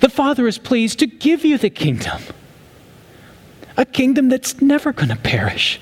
The 0.00 0.08
Father 0.08 0.46
is 0.46 0.58
pleased 0.58 0.98
to 1.00 1.06
give 1.06 1.44
you 1.44 1.58
the 1.58 1.70
kingdom, 1.70 2.22
a 3.76 3.84
kingdom 3.84 4.28
that's 4.28 4.60
never 4.60 4.92
going 4.92 5.10
to 5.10 5.16
perish 5.16 5.80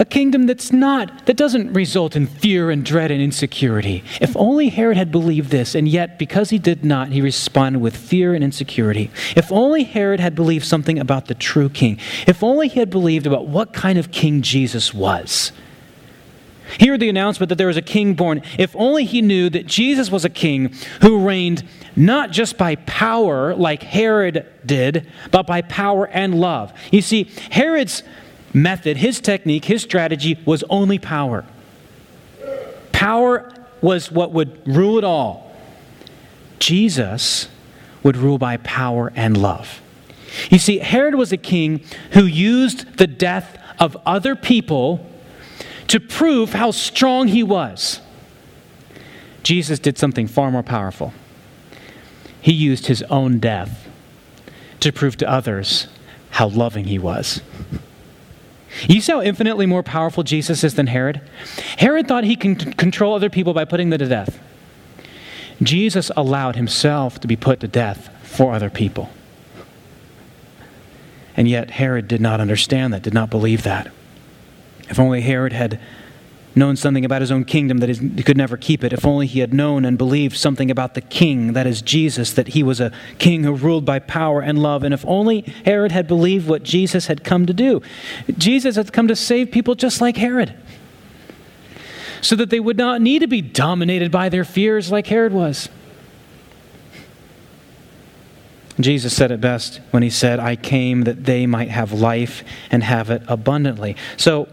a 0.00 0.04
kingdom 0.06 0.46
that's 0.46 0.72
not, 0.72 1.26
that 1.26 1.36
doesn't 1.36 1.74
result 1.74 2.16
in 2.16 2.26
fear 2.26 2.70
and 2.70 2.86
dread 2.86 3.10
and 3.10 3.20
insecurity. 3.20 4.02
If 4.18 4.34
only 4.34 4.70
Herod 4.70 4.96
had 4.96 5.12
believed 5.12 5.50
this, 5.50 5.74
and 5.74 5.86
yet 5.86 6.18
because 6.18 6.48
he 6.48 6.58
did 6.58 6.82
not, 6.82 7.08
he 7.08 7.20
responded 7.20 7.80
with 7.80 7.94
fear 7.94 8.32
and 8.32 8.42
insecurity. 8.42 9.10
If 9.36 9.52
only 9.52 9.84
Herod 9.84 10.18
had 10.18 10.34
believed 10.34 10.64
something 10.64 10.98
about 10.98 11.26
the 11.26 11.34
true 11.34 11.68
king. 11.68 11.98
If 12.26 12.42
only 12.42 12.68
he 12.68 12.80
had 12.80 12.88
believed 12.88 13.26
about 13.26 13.46
what 13.46 13.74
kind 13.74 13.98
of 13.98 14.10
king 14.10 14.40
Jesus 14.40 14.94
was. 14.94 15.52
Hear 16.78 16.96
the 16.96 17.10
announcement 17.10 17.50
that 17.50 17.56
there 17.56 17.66
was 17.66 17.76
a 17.76 17.82
king 17.82 18.14
born. 18.14 18.40
If 18.58 18.74
only 18.76 19.04
he 19.04 19.20
knew 19.20 19.50
that 19.50 19.66
Jesus 19.66 20.10
was 20.10 20.24
a 20.24 20.30
king 20.30 20.72
who 21.02 21.26
reigned 21.26 21.62
not 21.94 22.30
just 22.30 22.56
by 22.56 22.76
power 22.76 23.54
like 23.54 23.82
Herod 23.82 24.46
did, 24.64 25.06
but 25.30 25.46
by 25.46 25.60
power 25.60 26.06
and 26.06 26.40
love. 26.40 26.72
You 26.90 27.02
see, 27.02 27.30
Herod's 27.50 28.02
method, 28.52 28.96
his 28.96 29.20
technique, 29.20 29.64
his 29.66 29.82
strategy 29.82 30.38
was 30.44 30.64
only 30.70 30.98
power. 30.98 31.44
Power 32.92 33.50
was 33.80 34.10
what 34.10 34.32
would 34.32 34.60
rule 34.66 34.98
it 34.98 35.04
all. 35.04 35.54
Jesus 36.58 37.48
would 38.02 38.16
rule 38.16 38.38
by 38.38 38.56
power 38.58 39.12
and 39.14 39.36
love. 39.36 39.80
You 40.50 40.58
see, 40.58 40.78
Herod 40.78 41.14
was 41.14 41.32
a 41.32 41.36
king 41.36 41.84
who 42.12 42.24
used 42.24 42.98
the 42.98 43.06
death 43.06 43.58
of 43.78 43.96
other 44.06 44.36
people 44.36 45.06
to 45.88 45.98
prove 45.98 46.52
how 46.52 46.70
strong 46.70 47.28
he 47.28 47.42
was. 47.42 48.00
Jesus 49.42 49.78
did 49.78 49.98
something 49.98 50.26
far 50.26 50.50
more 50.50 50.62
powerful. 50.62 51.12
He 52.40 52.52
used 52.52 52.86
his 52.86 53.02
own 53.04 53.38
death 53.38 53.88
to 54.80 54.92
prove 54.92 55.16
to 55.18 55.28
others 55.28 55.88
how 56.30 56.48
loving 56.48 56.84
he 56.84 56.98
was. 56.98 57.40
You 58.88 59.00
see 59.00 59.12
how 59.12 59.22
infinitely 59.22 59.66
more 59.66 59.82
powerful 59.82 60.22
Jesus 60.22 60.64
is 60.64 60.74
than 60.74 60.86
Herod? 60.86 61.20
Herod 61.78 62.06
thought 62.06 62.24
he 62.24 62.36
can 62.36 62.54
control 62.54 63.14
other 63.14 63.30
people 63.30 63.52
by 63.52 63.64
putting 63.64 63.90
them 63.90 63.98
to 63.98 64.06
death. 64.06 64.40
Jesus 65.62 66.10
allowed 66.16 66.56
himself 66.56 67.20
to 67.20 67.26
be 67.26 67.36
put 67.36 67.60
to 67.60 67.68
death 67.68 68.08
for 68.22 68.54
other 68.54 68.70
people. 68.70 69.10
And 71.36 71.48
yet, 71.48 71.70
Herod 71.70 72.08
did 72.08 72.20
not 72.20 72.40
understand 72.40 72.92
that, 72.92 73.02
did 73.02 73.14
not 73.14 73.30
believe 73.30 73.62
that. 73.62 73.90
If 74.88 74.98
only 74.98 75.20
Herod 75.20 75.52
had 75.52 75.80
known 76.54 76.76
something 76.76 77.04
about 77.04 77.20
his 77.20 77.30
own 77.30 77.44
kingdom 77.44 77.78
that 77.78 77.88
he 77.88 78.22
could 78.22 78.36
never 78.36 78.56
keep 78.56 78.82
it. 78.82 78.92
If 78.92 79.06
only 79.06 79.26
he 79.26 79.40
had 79.40 79.54
known 79.54 79.84
and 79.84 79.96
believed 79.96 80.36
something 80.36 80.70
about 80.70 80.94
the 80.94 81.00
king, 81.00 81.52
that 81.52 81.66
is 81.66 81.80
Jesus, 81.80 82.32
that 82.32 82.48
he 82.48 82.62
was 82.62 82.80
a 82.80 82.92
king 83.18 83.44
who 83.44 83.54
ruled 83.54 83.84
by 83.84 83.98
power 84.00 84.40
and 84.40 84.60
love. 84.60 84.82
And 84.82 84.92
if 84.92 85.04
only 85.06 85.42
Herod 85.64 85.92
had 85.92 86.08
believed 86.08 86.48
what 86.48 86.62
Jesus 86.62 87.06
had 87.06 87.22
come 87.22 87.46
to 87.46 87.52
do. 87.52 87.82
Jesus 88.36 88.76
had 88.76 88.92
come 88.92 89.08
to 89.08 89.16
save 89.16 89.50
people 89.50 89.74
just 89.74 90.00
like 90.00 90.16
Herod, 90.16 90.54
so 92.20 92.36
that 92.36 92.50
they 92.50 92.60
would 92.60 92.76
not 92.76 93.00
need 93.00 93.20
to 93.20 93.28
be 93.28 93.40
dominated 93.40 94.10
by 94.10 94.28
their 94.28 94.44
fears 94.44 94.90
like 94.90 95.06
Herod 95.06 95.32
was. 95.32 95.68
Jesus 98.78 99.14
said 99.14 99.30
it 99.30 99.40
best 99.40 99.80
when 99.90 100.02
he 100.02 100.10
said, 100.10 100.40
I 100.40 100.56
came 100.56 101.02
that 101.02 101.24
they 101.24 101.46
might 101.46 101.68
have 101.68 101.92
life 101.92 102.42
and 102.70 102.82
have 102.82 103.10
it 103.10 103.22
abundantly. 103.28 103.94
So, 104.16 104.48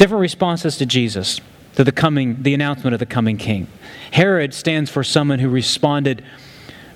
different 0.00 0.22
responses 0.22 0.78
to 0.78 0.86
Jesus, 0.86 1.42
to 1.74 1.84
the 1.84 1.92
coming, 1.92 2.42
the 2.42 2.54
announcement 2.54 2.94
of 2.94 3.00
the 3.00 3.04
coming 3.04 3.36
king. 3.36 3.66
Herod 4.12 4.54
stands 4.54 4.90
for 4.90 5.04
someone 5.04 5.40
who 5.40 5.50
responded 5.50 6.24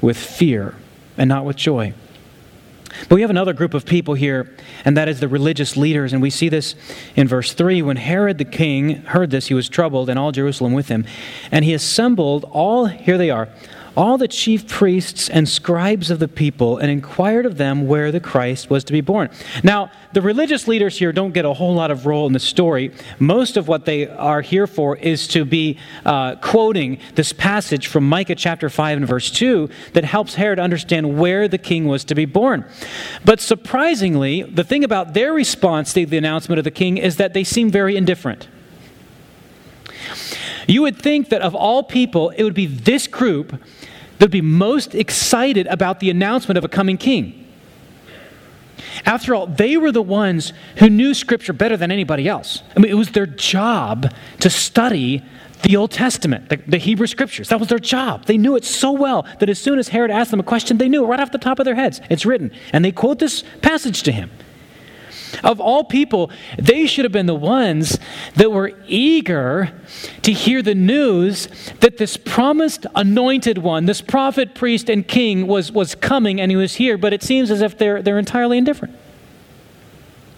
with 0.00 0.16
fear 0.16 0.74
and 1.18 1.28
not 1.28 1.44
with 1.44 1.54
joy. 1.54 1.92
But 3.06 3.16
we 3.16 3.20
have 3.20 3.28
another 3.28 3.52
group 3.52 3.74
of 3.74 3.84
people 3.84 4.14
here, 4.14 4.56
and 4.86 4.96
that 4.96 5.06
is 5.10 5.20
the 5.20 5.28
religious 5.28 5.76
leaders. 5.76 6.14
And 6.14 6.22
we 6.22 6.30
see 6.30 6.48
this 6.48 6.76
in 7.14 7.28
verse 7.28 7.52
3. 7.52 7.82
When 7.82 7.98
Herod 7.98 8.38
the 8.38 8.44
king 8.46 9.02
heard 9.02 9.30
this, 9.30 9.48
he 9.48 9.54
was 9.54 9.68
troubled, 9.68 10.08
and 10.08 10.18
all 10.18 10.32
Jerusalem 10.32 10.72
with 10.72 10.88
him. 10.88 11.04
And 11.52 11.62
he 11.62 11.74
assembled 11.74 12.44
all, 12.52 12.86
here 12.86 13.18
they 13.18 13.28
are, 13.28 13.50
all 13.96 14.18
the 14.18 14.28
chief 14.28 14.68
priests 14.68 15.28
and 15.28 15.48
scribes 15.48 16.10
of 16.10 16.18
the 16.18 16.28
people 16.28 16.78
and 16.78 16.90
inquired 16.90 17.46
of 17.46 17.58
them 17.58 17.86
where 17.86 18.10
the 18.10 18.20
Christ 18.20 18.70
was 18.70 18.84
to 18.84 18.92
be 18.92 19.00
born. 19.00 19.30
Now, 19.62 19.90
the 20.12 20.22
religious 20.22 20.66
leaders 20.66 20.98
here 20.98 21.12
don't 21.12 21.32
get 21.32 21.44
a 21.44 21.52
whole 21.52 21.74
lot 21.74 21.90
of 21.90 22.06
role 22.06 22.26
in 22.26 22.32
the 22.32 22.40
story. 22.40 22.92
Most 23.18 23.56
of 23.56 23.68
what 23.68 23.84
they 23.84 24.08
are 24.08 24.40
here 24.40 24.66
for 24.66 24.96
is 24.96 25.28
to 25.28 25.44
be 25.44 25.78
uh, 26.04 26.36
quoting 26.36 26.98
this 27.14 27.32
passage 27.32 27.86
from 27.86 28.08
Micah 28.08 28.34
chapter 28.34 28.68
5 28.68 28.98
and 28.98 29.06
verse 29.06 29.30
2 29.30 29.68
that 29.92 30.04
helps 30.04 30.34
Herod 30.34 30.58
understand 30.58 31.18
where 31.18 31.48
the 31.48 31.58
king 31.58 31.86
was 31.86 32.04
to 32.04 32.14
be 32.14 32.24
born. 32.24 32.64
But 33.24 33.40
surprisingly, 33.40 34.42
the 34.42 34.64
thing 34.64 34.84
about 34.84 35.14
their 35.14 35.32
response 35.32 35.92
to 35.92 36.06
the 36.06 36.18
announcement 36.18 36.58
of 36.58 36.64
the 36.64 36.70
king 36.70 36.96
is 36.96 37.16
that 37.16 37.34
they 37.34 37.44
seem 37.44 37.70
very 37.70 37.96
indifferent. 37.96 38.48
You 40.66 40.82
would 40.82 40.96
think 40.96 41.28
that 41.28 41.42
of 41.42 41.54
all 41.54 41.82
people, 41.82 42.30
it 42.30 42.42
would 42.42 42.54
be 42.54 42.66
this 42.66 43.06
group 43.06 43.60
that 44.18 44.26
would 44.26 44.30
be 44.30 44.40
most 44.40 44.94
excited 44.94 45.66
about 45.66 46.00
the 46.00 46.10
announcement 46.10 46.58
of 46.58 46.64
a 46.64 46.68
coming 46.68 46.96
king. 46.96 47.40
After 49.04 49.34
all, 49.34 49.46
they 49.46 49.76
were 49.76 49.92
the 49.92 50.02
ones 50.02 50.52
who 50.76 50.88
knew 50.88 51.14
Scripture 51.14 51.52
better 51.52 51.76
than 51.76 51.90
anybody 51.90 52.28
else. 52.28 52.62
I 52.76 52.80
mean, 52.80 52.90
it 52.90 52.96
was 52.96 53.10
their 53.10 53.26
job 53.26 54.12
to 54.40 54.50
study 54.50 55.22
the 55.62 55.76
Old 55.76 55.90
Testament, 55.90 56.50
the, 56.50 56.56
the, 56.66 56.76
Hebrew 56.76 57.06
Scriptures. 57.06 57.48
That 57.48 57.58
was 57.58 57.68
their 57.68 57.78
job. 57.78 58.26
They 58.26 58.36
knew 58.36 58.54
it 58.54 58.64
so 58.64 58.92
well 58.92 59.26
that 59.40 59.48
as 59.48 59.58
soon 59.58 59.78
as 59.78 59.88
Herod 59.88 60.10
asked 60.10 60.30
them 60.30 60.40
a 60.40 60.44
question, 60.44 60.76
they 60.76 60.88
knew 60.88 61.04
it 61.04 61.08
right 61.08 61.20
off 61.20 61.32
the 61.32 61.38
top 61.38 61.58
of 61.58 61.64
their 61.64 61.74
heads. 61.74 62.00
It's 62.10 62.26
written. 62.26 62.50
And 62.72 62.84
they 62.84 62.92
quote 62.92 63.18
this 63.18 63.42
passage 63.62 64.02
to 64.02 64.12
him. 64.12 64.30
Of 65.42 65.60
all 65.60 65.84
people, 65.84 66.30
they 66.58 66.86
should 66.86 67.04
have 67.04 67.12
been 67.12 67.26
the 67.26 67.34
ones 67.34 67.98
that 68.36 68.52
were 68.52 68.72
eager 68.86 69.72
to 70.22 70.32
hear 70.32 70.62
the 70.62 70.74
news 70.74 71.48
that 71.80 71.98
this 71.98 72.16
promised 72.16 72.86
anointed 72.94 73.58
one, 73.58 73.86
this 73.86 74.00
prophet, 74.00 74.54
priest, 74.54 74.88
and 74.88 75.06
king, 75.06 75.46
was, 75.46 75.72
was 75.72 75.94
coming 75.94 76.40
and 76.40 76.50
he 76.50 76.56
was 76.56 76.76
here, 76.76 76.96
but 76.96 77.12
it 77.12 77.22
seems 77.22 77.50
as 77.50 77.62
if 77.62 77.76
they're, 77.78 78.02
they're 78.02 78.18
entirely 78.18 78.58
indifferent. 78.58 78.94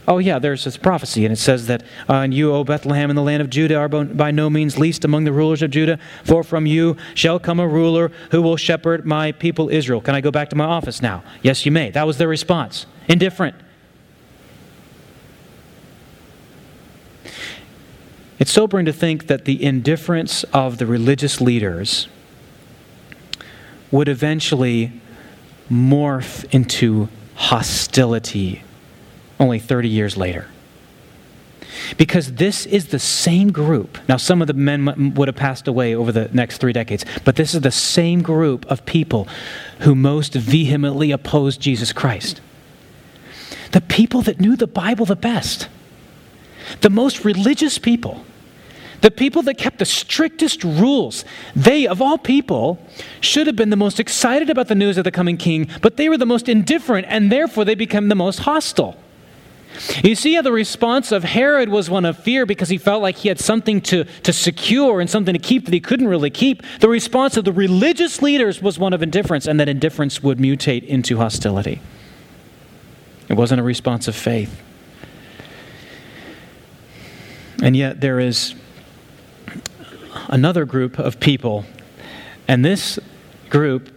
Oh, 0.09 0.19
yeah, 0.19 0.39
there's 0.39 0.63
this 0.63 0.77
prophecy, 0.77 1.25
and 1.25 1.33
it 1.33 1.37
says 1.37 1.67
that, 1.67 1.83
uh, 2.09 2.15
And 2.15 2.33
you, 2.33 2.53
O 2.53 2.63
Bethlehem, 2.63 3.11
in 3.11 3.17
the 3.17 3.23
land 3.23 3.43
of 3.43 3.51
Judah, 3.51 3.77
are 3.77 3.89
by 3.89 4.31
no 4.31 4.49
means 4.49 4.79
least 4.79 5.05
among 5.05 5.25
the 5.25 5.33
rulers 5.33 5.63
of 5.63 5.71
Judah, 5.73 5.99
for 6.23 6.45
from 6.45 6.65
you 6.65 6.97
shall 7.15 7.41
come 7.41 7.59
a 7.59 7.67
ruler 7.67 8.13
who 8.31 8.41
will 8.41 8.57
shepherd 8.57 9.05
my 9.05 9.33
people 9.33 9.69
Israel. 9.69 10.01
Can 10.01 10.15
I 10.15 10.21
go 10.21 10.31
back 10.31 10.51
to 10.51 10.57
my 10.57 10.65
office 10.65 11.03
now? 11.03 11.25
Yes, 11.43 11.67
you 11.67 11.73
may. 11.73 11.91
That 11.91 12.07
was 12.07 12.19
their 12.19 12.29
response. 12.29 12.87
Indifferent. 13.09 13.57
It's 18.39 18.53
sobering 18.53 18.85
to 18.85 18.93
think 18.93 19.29
that 19.29 19.47
the 19.47 19.63
indifference 19.63 20.45
of 20.45 20.79
the 20.79 20.87
religious 20.87 21.41
leaders 21.41 22.09
would 23.91 24.09
eventually 24.09 24.93
morph 25.71 26.45
into 26.53 27.09
hostility 27.35 28.63
only 29.41 29.59
30 29.59 29.89
years 29.89 30.17
later. 30.17 30.49
Because 31.97 32.35
this 32.35 32.67
is 32.67 32.89
the 32.89 32.99
same 32.99 33.53
group. 33.53 33.99
Now, 34.09 34.17
some 34.17 34.41
of 34.41 34.49
the 34.49 34.55
men 34.55 35.15
would 35.15 35.29
have 35.29 35.37
passed 35.37 35.69
away 35.69 35.95
over 35.95 36.13
the 36.13 36.29
next 36.33 36.59
three 36.59 36.73
decades, 36.73 37.05
but 37.25 37.37
this 37.37 37.55
is 37.55 37.61
the 37.63 37.71
same 37.71 38.23
group 38.23 38.67
of 38.67 38.85
people 38.87 39.29
who 39.81 39.95
most 39.95 40.35
vehemently 40.35 41.11
opposed 41.11 41.61
Jesus 41.61 41.93
Christ. 41.93 42.41
The 43.73 43.81
people 43.81 44.23
that 44.23 44.41
knew 44.41 44.57
the 44.57 44.67
Bible 44.67 45.07
the 45.07 45.17
best 45.17 45.69
the 46.81 46.91
most 46.91 47.25
religious 47.25 47.79
people, 47.79 48.25
the 49.01 49.11
people 49.11 49.43
that 49.43 49.59
kept 49.59 49.79
the 49.79 49.85
strictest 49.85 50.65
rules, 50.65 51.25
they, 51.55 51.87
of 51.87 52.01
all 52.01 52.19
people, 52.19 52.79
should 53.21 53.47
have 53.47 53.57
been 53.57 53.71
the 53.71 53.77
most 53.77 54.01
excited 54.01 54.51
about 54.51 54.69
the 54.69 54.75
news 54.75 54.99
of 54.99 55.05
the 55.05 55.11
coming 55.11 55.37
king, 55.37 55.69
but 55.83 55.97
they 55.97 56.09
were 56.09 56.19
the 56.19 56.27
most 56.27 56.49
indifferent, 56.49 57.07
and 57.09 57.31
therefore 57.31 57.65
they 57.65 57.75
became 57.75 58.09
the 58.09 58.15
most 58.15 58.41
hostile. 58.41 58.97
You 60.03 60.15
see 60.15 60.35
how 60.35 60.43
the 60.43 60.53
response 60.53 61.13
of 61.13 61.25
Herod 61.25 61.69
was 61.69 61.91
one 61.91 62.05
of 62.05 62.19
fear 62.19 62.47
because 62.47 62.69
he 62.69 62.79
felt 62.79 63.03
like 63.03 63.17
he 63.17 63.29
had 63.29 63.39
something 63.39 63.81
to, 63.83 64.05
to 64.23 64.33
secure 64.33 65.01
and 65.01 65.11
something 65.11 65.35
to 65.35 65.39
keep 65.39 65.67
that 65.67 65.75
he 65.75 65.81
couldn't 65.81 66.09
really 66.09 66.31
keep. 66.31 66.63
The 66.81 66.89
response 66.89 67.37
of 67.37 67.45
the 67.45 67.53
religious 67.53 68.23
leaders 68.23 68.63
was 68.63 68.79
one 68.79 68.93
of 68.93 69.03
indifference, 69.03 69.47
and 69.47 69.61
that 69.61 69.69
indifference 69.69 70.23
would 70.23 70.39
mutate 70.39 70.85
into 70.85 71.19
hostility. 71.19 71.81
It 73.29 73.35
wasn't 73.35 73.61
a 73.61 73.65
response 73.65 74.09
of 74.09 74.17
faith. 74.17 74.63
And 77.63 77.77
yet 77.77 78.01
there 78.01 78.21
is 78.21 78.55
another 80.29 80.65
group 80.65 80.99
of 80.99 81.21
people, 81.21 81.65
and 82.49 82.65
this 82.65 82.99
group 83.51 83.91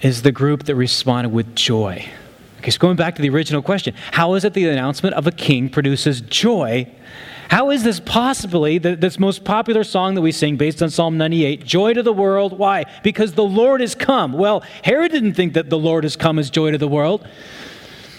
is 0.00 0.22
the 0.22 0.32
group 0.32 0.64
that 0.64 0.74
responded 0.74 1.32
with 1.32 1.54
joy. 1.54 2.08
Okay, 2.58 2.70
so 2.70 2.78
going 2.78 2.96
back 2.96 3.16
to 3.16 3.22
the 3.22 3.28
original 3.28 3.62
question 3.62 3.94
how 4.12 4.34
is 4.34 4.44
it 4.44 4.54
the 4.54 4.68
announcement 4.68 5.16
of 5.16 5.26
a 5.26 5.32
king 5.32 5.68
produces 5.68 6.20
joy? 6.20 6.88
How 7.48 7.70
is 7.70 7.84
this 7.84 8.00
possibly 8.00 8.78
the, 8.78 8.96
this 8.96 9.18
most 9.18 9.44
popular 9.44 9.84
song 9.84 10.14
that 10.14 10.22
we 10.22 10.32
sing 10.32 10.56
based 10.56 10.82
on 10.82 10.88
Psalm 10.88 11.18
98, 11.18 11.64
Joy 11.64 11.92
to 11.92 12.02
the 12.02 12.12
World? 12.12 12.58
Why? 12.58 12.86
Because 13.02 13.34
the 13.34 13.44
Lord 13.44 13.82
has 13.82 13.94
come. 13.94 14.32
Well, 14.32 14.62
Herod 14.82 15.12
didn't 15.12 15.34
think 15.34 15.52
that 15.52 15.68
the 15.68 15.78
Lord 15.78 16.04
has 16.04 16.16
come 16.16 16.38
as 16.38 16.48
joy 16.48 16.70
to 16.70 16.78
the 16.78 16.88
world. 16.88 17.28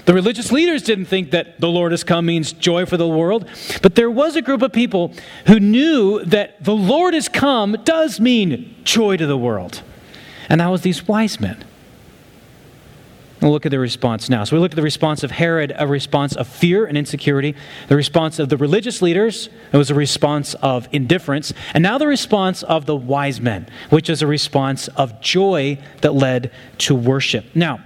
The 0.05 0.13
religious 0.13 0.51
leaders 0.51 0.83
didn't 0.83 1.05
think 1.05 1.31
that 1.31 1.59
the 1.61 1.69
Lord 1.69 1.91
has 1.91 2.03
come 2.03 2.25
means 2.25 2.51
joy 2.51 2.85
for 2.85 2.97
the 2.97 3.07
world, 3.07 3.47
but 3.81 3.95
there 3.95 4.11
was 4.11 4.35
a 4.35 4.41
group 4.41 4.61
of 4.61 4.73
people 4.73 5.13
who 5.47 5.59
knew 5.59 6.23
that 6.25 6.61
the 6.63 6.75
Lord 6.75 7.13
has 7.13 7.29
come 7.29 7.77
does 7.83 8.19
mean 8.19 8.75
joy 8.83 9.15
to 9.17 9.25
the 9.25 9.37
world. 9.37 9.81
And 10.49 10.59
that 10.59 10.67
was 10.67 10.81
these 10.81 11.07
wise 11.07 11.39
men. 11.39 11.63
We'll 13.41 13.51
look 13.51 13.65
at 13.65 13.71
the 13.71 13.79
response 13.79 14.29
now. 14.29 14.45
So 14.45 14.55
we 14.55 14.61
look 14.61 14.71
at 14.71 14.77
the 14.77 14.81
response 14.81 15.21
of 15.21 15.31
Herod, 15.31 15.73
a 15.77 15.85
response 15.85 16.33
of 16.33 16.47
fear 16.47 16.85
and 16.85 16.97
insecurity. 16.97 17.55
The 17.89 17.95
response 17.97 18.39
of 18.39 18.47
the 18.47 18.55
religious 18.55 19.01
leaders, 19.01 19.49
it 19.71 19.75
was 19.75 19.91
a 19.91 19.95
response 19.95 20.53
of 20.55 20.87
indifference. 20.93 21.53
And 21.73 21.81
now 21.81 21.97
the 21.97 22.07
response 22.07 22.63
of 22.63 22.85
the 22.85 22.95
wise 22.95 23.41
men, 23.41 23.67
which 23.89 24.09
is 24.09 24.21
a 24.21 24.27
response 24.27 24.87
of 24.89 25.19
joy 25.19 25.77
that 25.99 26.13
led 26.13 26.51
to 26.79 26.95
worship. 26.95 27.45
Now, 27.53 27.81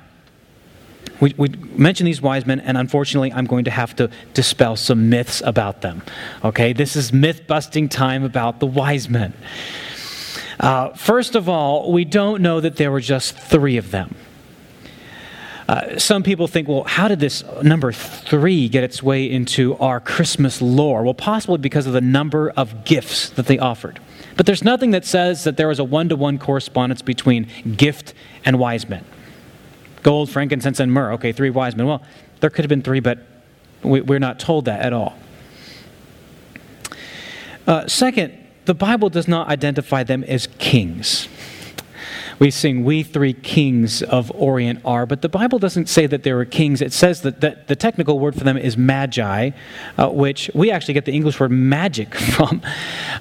we, 1.20 1.34
we 1.38 1.50
mentioned 1.50 2.08
these 2.08 2.22
wise 2.22 2.46
men, 2.46 2.60
and 2.60 2.78
unfortunately, 2.78 3.34
I'm 3.34 3.46
going 3.46 3.66
to 3.66 3.72
have 3.72 3.96
to 3.96 4.10
dispel 4.34 4.76
some 4.76 5.10
myths 5.10 5.42
about 5.44 5.82
them. 5.82 6.04
Okay, 6.44 6.74
this 6.74 6.96
is 6.96 7.12
myth 7.12 7.48
busting 7.48 7.90
time 7.90 8.24
about 8.24 8.60
the 8.60 8.68
wise 8.68 9.10
men. 9.10 9.34
Uh, 10.60 10.90
first 10.94 11.36
of 11.36 11.50
all, 11.50 11.92
we 11.92 12.06
don't 12.06 12.42
know 12.42 12.60
that 12.60 12.76
there 12.78 12.92
were 12.92 13.02
just 13.02 13.36
three 13.36 13.78
of 13.78 13.92
them. 13.92 14.16
Uh, 15.68 16.00
some 16.00 16.24
people 16.24 16.48
think, 16.48 16.68
well, 16.68 16.84
how 16.86 17.10
did 17.10 17.20
this 17.20 17.44
number 17.62 17.92
three 17.92 18.70
get 18.70 18.84
its 18.86 19.04
way 19.04 19.30
into 19.30 19.76
our 19.78 20.00
Christmas 20.00 20.62
lore? 20.62 21.04
Well, 21.04 21.14
possibly 21.14 21.58
because 21.58 21.88
of 21.88 21.94
the 21.94 22.02
number 22.02 22.52
of 22.52 22.86
gifts 22.86 23.30
that 23.32 23.48
they 23.48 23.60
offered. 23.60 24.00
But 24.38 24.46
there's 24.46 24.64
nothing 24.64 24.92
that 24.92 25.04
says 25.04 25.44
that 25.44 25.58
there 25.58 25.68
was 25.68 25.80
a 25.80 25.84
one 25.84 26.08
to 26.10 26.16
one 26.16 26.38
correspondence 26.40 27.02
between 27.02 27.48
gift 27.76 28.14
and 28.46 28.60
wise 28.60 28.88
men 28.88 29.04
gold, 30.08 30.30
frankincense, 30.30 30.80
and 30.80 30.90
myrrh. 30.90 31.12
Okay, 31.16 31.34
three 31.34 31.50
wise 31.50 31.76
men. 31.76 31.86
Well, 31.86 32.02
there 32.40 32.50
could 32.50 32.64
have 32.64 32.70
been 32.70 32.82
three, 32.82 33.02
but 33.02 33.20
we, 33.84 34.00
are 34.00 34.20
not 34.20 34.40
told 34.40 34.64
that 34.64 34.80
at 34.80 34.94
all. 34.94 35.18
Uh, 37.68 37.86
second, 37.90 38.32
the 38.64 38.74
Bible 38.74 39.10
does 39.10 39.28
not 39.28 39.50
identify 39.50 40.04
them 40.04 40.24
as 40.24 40.48
kings. 40.60 41.28
We 42.40 42.52
sing, 42.52 42.84
We 42.84 43.02
Three 43.02 43.34
Kings 43.34 44.04
of 44.04 44.32
Orient 44.36 44.82
are, 44.86 45.06
but 45.06 45.22
the 45.22 45.30
Bible 45.30 45.58
doesn't 45.58 45.90
say 45.90 46.06
that 46.06 46.24
they 46.24 46.34
were 46.34 46.46
kings. 46.46 46.82
It 46.82 46.94
says 46.94 47.22
that 47.22 47.42
the, 47.42 47.58
the 47.66 47.76
technical 47.76 48.20
word 48.20 48.36
for 48.36 48.44
them 48.44 48.58
is 48.58 48.78
magi, 48.78 49.52
uh, 49.98 50.10
which 50.10 50.52
we 50.54 50.70
actually 50.70 50.94
get 50.94 51.06
the 51.06 51.14
English 51.14 51.40
word 51.40 51.52
magic 51.52 52.14
from. 52.36 52.62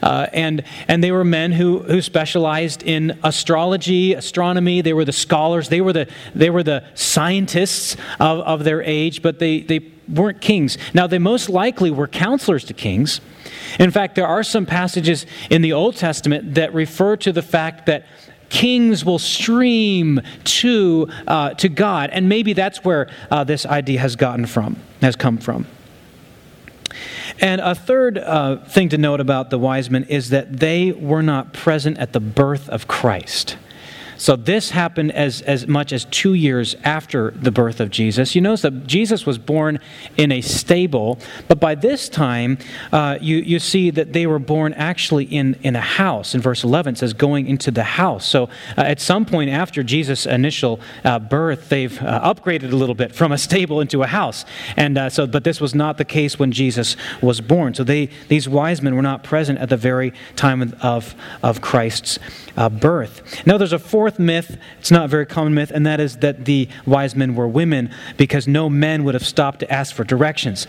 Uh, 0.02 0.26
and, 0.32 0.62
and 0.86 1.02
they 1.02 1.12
were 1.12 1.24
men 1.24 1.52
who, 1.52 1.78
who 1.80 2.02
specialized 2.02 2.82
in 2.82 3.18
astrology, 3.22 4.12
astronomy. 4.12 4.82
They 4.82 4.92
were 4.92 5.04
the 5.04 5.12
scholars, 5.12 5.70
they 5.70 5.80
were 5.80 5.92
the, 5.92 6.08
they 6.34 6.50
were 6.50 6.62
the 6.62 6.84
scientists 6.94 7.96
of, 8.20 8.40
of 8.40 8.64
their 8.64 8.82
age, 8.82 9.22
but 9.22 9.38
they, 9.38 9.60
they 9.60 9.80
weren't 10.08 10.40
kings. 10.40 10.76
Now, 10.92 11.06
they 11.06 11.18
most 11.18 11.48
likely 11.48 11.90
were 11.90 12.06
counselors 12.06 12.64
to 12.64 12.74
kings. 12.74 13.20
In 13.78 13.90
fact, 13.90 14.14
there 14.14 14.26
are 14.26 14.42
some 14.42 14.66
passages 14.66 15.26
in 15.50 15.62
the 15.62 15.72
Old 15.72 15.96
Testament 15.96 16.54
that 16.54 16.72
refer 16.74 17.16
to 17.18 17.32
the 17.32 17.42
fact 17.42 17.86
that 17.86 18.04
kings 18.48 19.04
will 19.04 19.18
stream 19.18 20.20
to, 20.44 21.08
uh, 21.26 21.54
to 21.54 21.68
God. 21.68 22.10
And 22.10 22.28
maybe 22.28 22.52
that's 22.52 22.84
where 22.84 23.08
uh, 23.30 23.44
this 23.44 23.66
idea 23.66 24.00
has 24.00 24.16
gotten 24.16 24.46
from, 24.46 24.76
has 25.00 25.16
come 25.16 25.38
from. 25.38 25.66
And 27.40 27.60
a 27.60 27.74
third 27.74 28.18
uh, 28.18 28.56
thing 28.64 28.88
to 28.90 28.98
note 28.98 29.20
about 29.20 29.50
the 29.50 29.58
wise 29.58 29.90
men 29.90 30.04
is 30.04 30.30
that 30.30 30.58
they 30.58 30.92
were 30.92 31.22
not 31.22 31.52
present 31.52 31.98
at 31.98 32.12
the 32.12 32.20
birth 32.20 32.68
of 32.68 32.88
Christ. 32.88 33.56
So 34.18 34.36
this 34.36 34.70
happened 34.70 35.12
as, 35.12 35.42
as 35.42 35.66
much 35.66 35.92
as 35.92 36.04
two 36.06 36.34
years 36.34 36.74
after 36.84 37.32
the 37.32 37.50
birth 37.50 37.80
of 37.80 37.90
Jesus. 37.90 38.34
You 38.34 38.40
notice 38.40 38.62
that 38.62 38.86
Jesus 38.86 39.26
was 39.26 39.38
born 39.38 39.78
in 40.16 40.32
a 40.32 40.40
stable, 40.40 41.18
but 41.48 41.60
by 41.60 41.74
this 41.74 42.08
time, 42.08 42.58
uh, 42.92 43.18
you, 43.20 43.38
you 43.38 43.58
see 43.58 43.90
that 43.90 44.12
they 44.12 44.26
were 44.26 44.38
born 44.38 44.72
actually 44.74 45.24
in, 45.24 45.54
in 45.62 45.76
a 45.76 45.80
house. 45.80 46.34
In 46.34 46.40
verse 46.40 46.64
11, 46.64 46.96
says, 46.96 47.12
going 47.12 47.46
into 47.46 47.70
the 47.70 47.84
house. 47.84 48.26
So 48.26 48.44
uh, 48.76 48.82
at 48.82 49.00
some 49.00 49.26
point 49.26 49.50
after 49.50 49.82
Jesus' 49.82 50.26
initial 50.26 50.80
uh, 51.04 51.18
birth, 51.18 51.68
they've 51.68 52.00
uh, 52.00 52.34
upgraded 52.34 52.72
a 52.72 52.76
little 52.76 52.94
bit 52.94 53.14
from 53.14 53.32
a 53.32 53.38
stable 53.38 53.80
into 53.80 54.02
a 54.02 54.06
house. 54.06 54.44
And 54.76 54.96
uh, 54.96 55.10
so, 55.10 55.26
but 55.26 55.44
this 55.44 55.60
was 55.60 55.74
not 55.74 55.98
the 55.98 56.04
case 56.04 56.38
when 56.38 56.52
Jesus 56.52 56.96
was 57.20 57.40
born. 57.40 57.74
So 57.74 57.84
they, 57.84 58.06
these 58.28 58.48
wise 58.48 58.80
men 58.80 58.94
were 58.94 59.02
not 59.02 59.24
present 59.24 59.58
at 59.58 59.68
the 59.68 59.76
very 59.76 60.12
time 60.36 60.74
of, 60.80 61.14
of 61.42 61.60
Christ's 61.60 62.18
uh, 62.56 62.68
birth. 62.68 63.46
Now, 63.46 63.58
there's 63.58 63.72
a 63.72 63.78
fourth 63.78 64.05
myth, 64.18 64.56
it's 64.78 64.90
not 64.90 65.06
a 65.06 65.08
very 65.08 65.26
common 65.26 65.54
myth, 65.54 65.70
and 65.74 65.86
that 65.86 66.00
is 66.00 66.18
that 66.18 66.44
the 66.44 66.68
wise 66.86 67.14
men 67.14 67.34
were 67.34 67.48
women 67.48 67.90
because 68.16 68.46
no 68.46 68.68
men 68.68 69.04
would 69.04 69.14
have 69.14 69.26
stopped 69.26 69.60
to 69.60 69.72
ask 69.72 69.94
for 69.94 70.04
directions. 70.04 70.66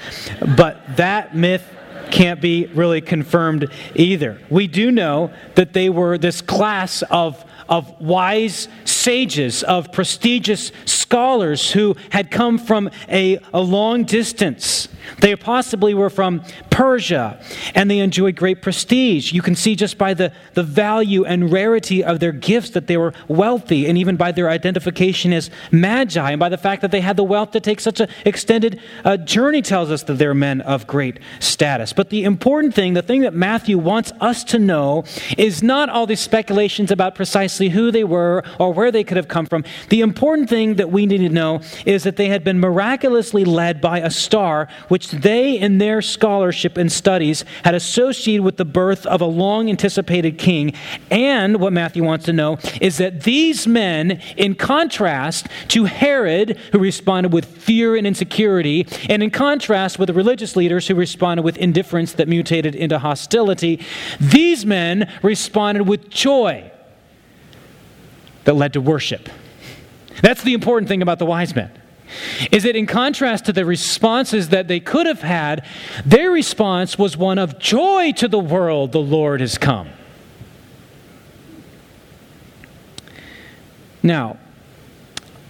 But 0.56 0.97
that 0.97 1.36
myth 1.36 1.63
can't 2.12 2.41
be 2.41 2.67
really 2.67 3.02
confirmed 3.02 3.71
either. 3.95 4.39
We 4.50 4.67
do 4.67 4.91
know 4.91 5.32
that 5.56 5.73
they 5.73 5.89
were 5.89 6.17
this 6.17 6.41
class 6.41 7.02
of, 7.04 7.43
of 7.67 8.00
wise 8.00 8.67
sages, 8.86 9.63
of 9.63 9.91
prestigious 9.91 10.71
scholars 10.86 11.06
who 11.09 11.95
had 12.11 12.31
come 12.31 12.57
from 12.57 12.89
a, 13.09 13.39
a 13.53 13.61
long 13.61 14.03
distance. 14.03 14.87
They 15.21 15.35
possibly 15.35 15.93
were 15.93 16.09
from 16.09 16.43
Persia, 16.69 17.41
and 17.73 17.89
they 17.89 17.99
enjoyed 17.99 18.35
great 18.35 18.61
prestige. 18.61 19.31
You 19.31 19.41
can 19.41 19.55
see 19.55 19.75
just 19.75 19.97
by 19.97 20.13
the, 20.13 20.33
the 20.53 20.63
value 20.63 21.23
and 21.25 21.51
rarity 21.51 22.03
of 22.03 22.19
their 22.19 22.31
gifts 22.31 22.71
that 22.71 22.87
they 22.87 22.97
were 22.97 23.13
wealthy, 23.27 23.87
and 23.87 23.97
even 23.97 24.15
by 24.17 24.31
their 24.31 24.49
identification 24.49 25.33
as 25.33 25.49
magi, 25.71 26.31
and 26.31 26.39
by 26.39 26.49
the 26.49 26.57
fact 26.57 26.81
that 26.81 26.91
they 26.91 27.01
had 27.01 27.17
the 27.17 27.23
wealth 27.23 27.51
to 27.51 27.59
take 27.59 27.79
such 27.79 27.99
an 27.99 28.09
extended 28.25 28.79
uh, 29.05 29.17
journey, 29.17 29.61
tells 29.61 29.89
us 29.91 30.03
that 30.03 30.15
they're 30.15 30.33
men 30.33 30.61
of 30.61 30.85
great 30.87 31.19
status. 31.39 31.93
But 31.93 32.09
the 32.09 32.23
important 32.23 32.75
thing, 32.75 32.93
the 32.93 33.01
thing 33.01 33.21
that 33.21 33.33
Matthew 33.33 33.77
wants 33.77 34.11
us 34.19 34.43
to 34.45 34.59
know, 34.59 35.05
is 35.37 35.63
not 35.63 35.89
all 35.89 36.05
these 36.05 36.19
speculations 36.19 36.91
about 36.91 37.15
precisely 37.15 37.69
who 37.69 37.91
they 37.91 38.03
were 38.03 38.43
or 38.59 38.73
where 38.73 38.91
they 38.91 39.03
could 39.03 39.17
have 39.17 39.27
come 39.27 39.45
from. 39.45 39.63
The 39.89 40.01
important 40.01 40.49
thing 40.49 40.75
that 40.75 40.91
we 40.91 40.96
need 41.05 41.19
to 41.19 41.29
know 41.29 41.62
is 41.86 42.03
that 42.03 42.15
they 42.15 42.29
had 42.29 42.43
been 42.43 42.60
miraculously 42.60 43.45
led 43.45 43.81
by 43.81 43.99
a 43.99 44.10
star, 44.10 44.67
which 44.88 45.12
they, 45.12 45.57
in 45.57 45.77
their 45.77 46.01
scholarship 46.01 46.77
and 46.77 46.91
studies, 46.91 47.45
had 47.63 47.75
associated 47.75 48.43
with 48.43 48.57
the 48.57 48.65
birth 48.65 49.05
of 49.05 49.21
a 49.21 49.25
long 49.25 49.69
anticipated 49.69 50.38
king. 50.38 50.73
And 51.12 51.60
what 51.60 51.73
Matthew 51.73 52.03
wants 52.03 52.25
to 52.25 52.33
know 52.33 52.57
is 52.81 52.97
that 52.97 53.23
these 53.23 53.67
men, 53.67 54.21
in 54.36 54.55
contrast 54.55 55.47
to 55.69 55.86
Herod, 55.86 56.57
who 56.71 56.79
responded 56.79 57.33
with 57.33 57.45
fear 57.45 57.95
and 57.95 58.07
insecurity, 58.07 58.88
and 59.10 59.21
in 59.21 59.29
contrast 59.29 59.99
with 59.99 60.07
the 60.07 60.13
religious 60.13 60.55
leaders 60.55 60.88
who 60.88 60.95
responded 60.95 61.43
with 61.43 61.57
indifference 61.57 62.13
that 62.13 62.27
mutated 62.27 62.75
into 62.75 62.99
hostility, 62.99 63.86
these 64.19 64.65
men 64.65 65.12
responded 65.21 65.83
with 65.83 66.10
joy 66.10 66.71
that 68.45 68.55
led 68.55 68.73
to 68.73 68.81
worship. 68.81 69.29
That's 70.21 70.43
the 70.43 70.53
important 70.53 70.88
thing 70.88 71.01
about 71.01 71.19
the 71.19 71.25
wise 71.25 71.56
men. 71.56 71.71
Is 72.51 72.63
that 72.63 72.75
in 72.75 72.86
contrast 72.86 73.45
to 73.45 73.53
the 73.53 73.65
responses 73.65 74.49
that 74.49 74.67
they 74.67 74.80
could 74.80 75.06
have 75.06 75.21
had, 75.21 75.65
their 76.06 76.32
response 76.32 76.97
was 76.97 77.17
one 77.17 77.38
of 77.38 77.60
joy 77.60 78.13
to 78.13 78.27
the 78.27 78.39
world, 78.39 78.93
the 78.93 78.99
Lord 78.99 79.41
has 79.41 79.58
come. 79.58 79.89
Now, 84.01 84.38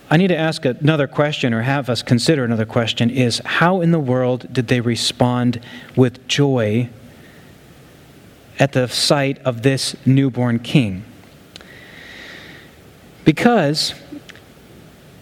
I 0.09 0.17
need 0.17 0.29
to 0.29 0.37
ask 0.37 0.65
another 0.65 1.07
question 1.07 1.53
or 1.53 1.61
have 1.61 1.89
us 1.89 2.01
consider 2.01 2.43
another 2.43 2.65
question 2.65 3.09
is 3.09 3.41
how 3.45 3.81
in 3.81 3.91
the 3.91 3.99
world 3.99 4.51
did 4.51 4.67
they 4.67 4.79
respond 4.79 5.59
with 5.95 6.27
joy 6.27 6.89
at 8.57 8.71
the 8.71 8.87
sight 8.87 9.37
of 9.39 9.63
this 9.63 9.95
newborn 10.05 10.59
king? 10.59 11.03
Because 13.25 13.93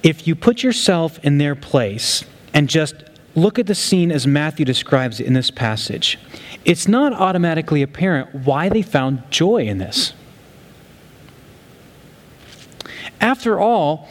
if 0.06 0.28
you 0.28 0.36
put 0.36 0.62
yourself 0.62 1.18
in 1.24 1.40
their 1.40 1.56
place 1.56 2.24
and 2.54 2.70
just 2.70 2.94
look 3.34 3.58
at 3.58 3.66
the 3.66 3.74
scene 3.74 4.12
as 4.12 4.28
Matthew 4.28 4.64
describes 4.64 5.20
it 5.20 5.26
in 5.26 5.34
this 5.34 5.50
passage, 5.50 6.20
it's 6.64 6.88
not 6.88 7.12
automatically 7.12 7.82
apparent 7.82 8.46
why 8.46 8.70
they 8.70 8.84
found 8.84 9.24
joy 9.32 9.64
in 9.64 9.80
this. 9.80 10.14
After 13.20 13.60
all, 13.60 14.08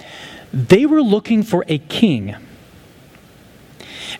they 0.52 0.85
were 0.85 1.00
looking 1.00 1.44
for 1.44 1.64
a 1.68 1.78
king. 1.78 2.35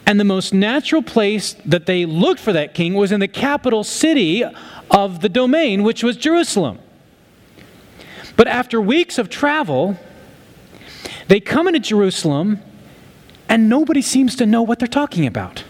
And 0.07 0.21
the 0.21 0.25
most 0.25 0.55
natural 0.55 1.03
place 1.03 1.55
that 1.65 1.87
they 1.87 2.07
looked 2.07 2.41
for 2.41 2.53
that 2.53 2.73
king 2.73 2.95
was 2.95 3.11
in 3.11 3.19
the 3.19 3.27
capital 3.27 3.83
city 3.83 4.45
of 4.93 5.23
the 5.23 5.29
domain, 5.29 5.83
which 5.83 6.05
was 6.05 6.17
Jerusalem. 6.17 6.79
But 8.37 8.47
after 8.47 8.81
weeks 8.81 9.19
of 9.19 9.29
travel, 9.29 9.99
they 11.29 11.41
come 11.41 11.67
into 11.67 11.81
Jerusalem 11.81 12.61
and 13.49 13.69
nobody 13.69 14.03
seems 14.03 14.37
to 14.37 14.47
know 14.47 14.63
what 14.63 14.79
they're 14.79 14.89
talking 14.89 15.27
about. 15.27 15.65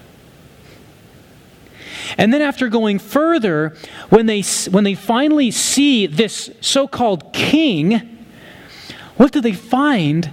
And 2.17 2.33
then, 2.33 2.43
after 2.43 2.69
going 2.69 2.99
further, 2.99 3.77
when 4.11 4.27
they, 4.27 4.43
when 4.71 4.85
they 4.85 4.95
finally 4.95 5.51
see 5.51 6.07
this 6.07 6.51
so 6.61 6.87
called 6.87 7.33
king, 7.33 8.27
what 9.17 9.33
do 9.33 9.41
they 9.41 9.53
find? 9.53 10.31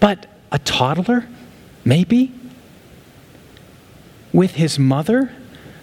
But 0.00 0.26
a 0.52 0.58
toddler, 0.58 1.26
maybe, 1.84 2.32
with 4.32 4.52
his 4.52 4.78
mother, 4.78 5.32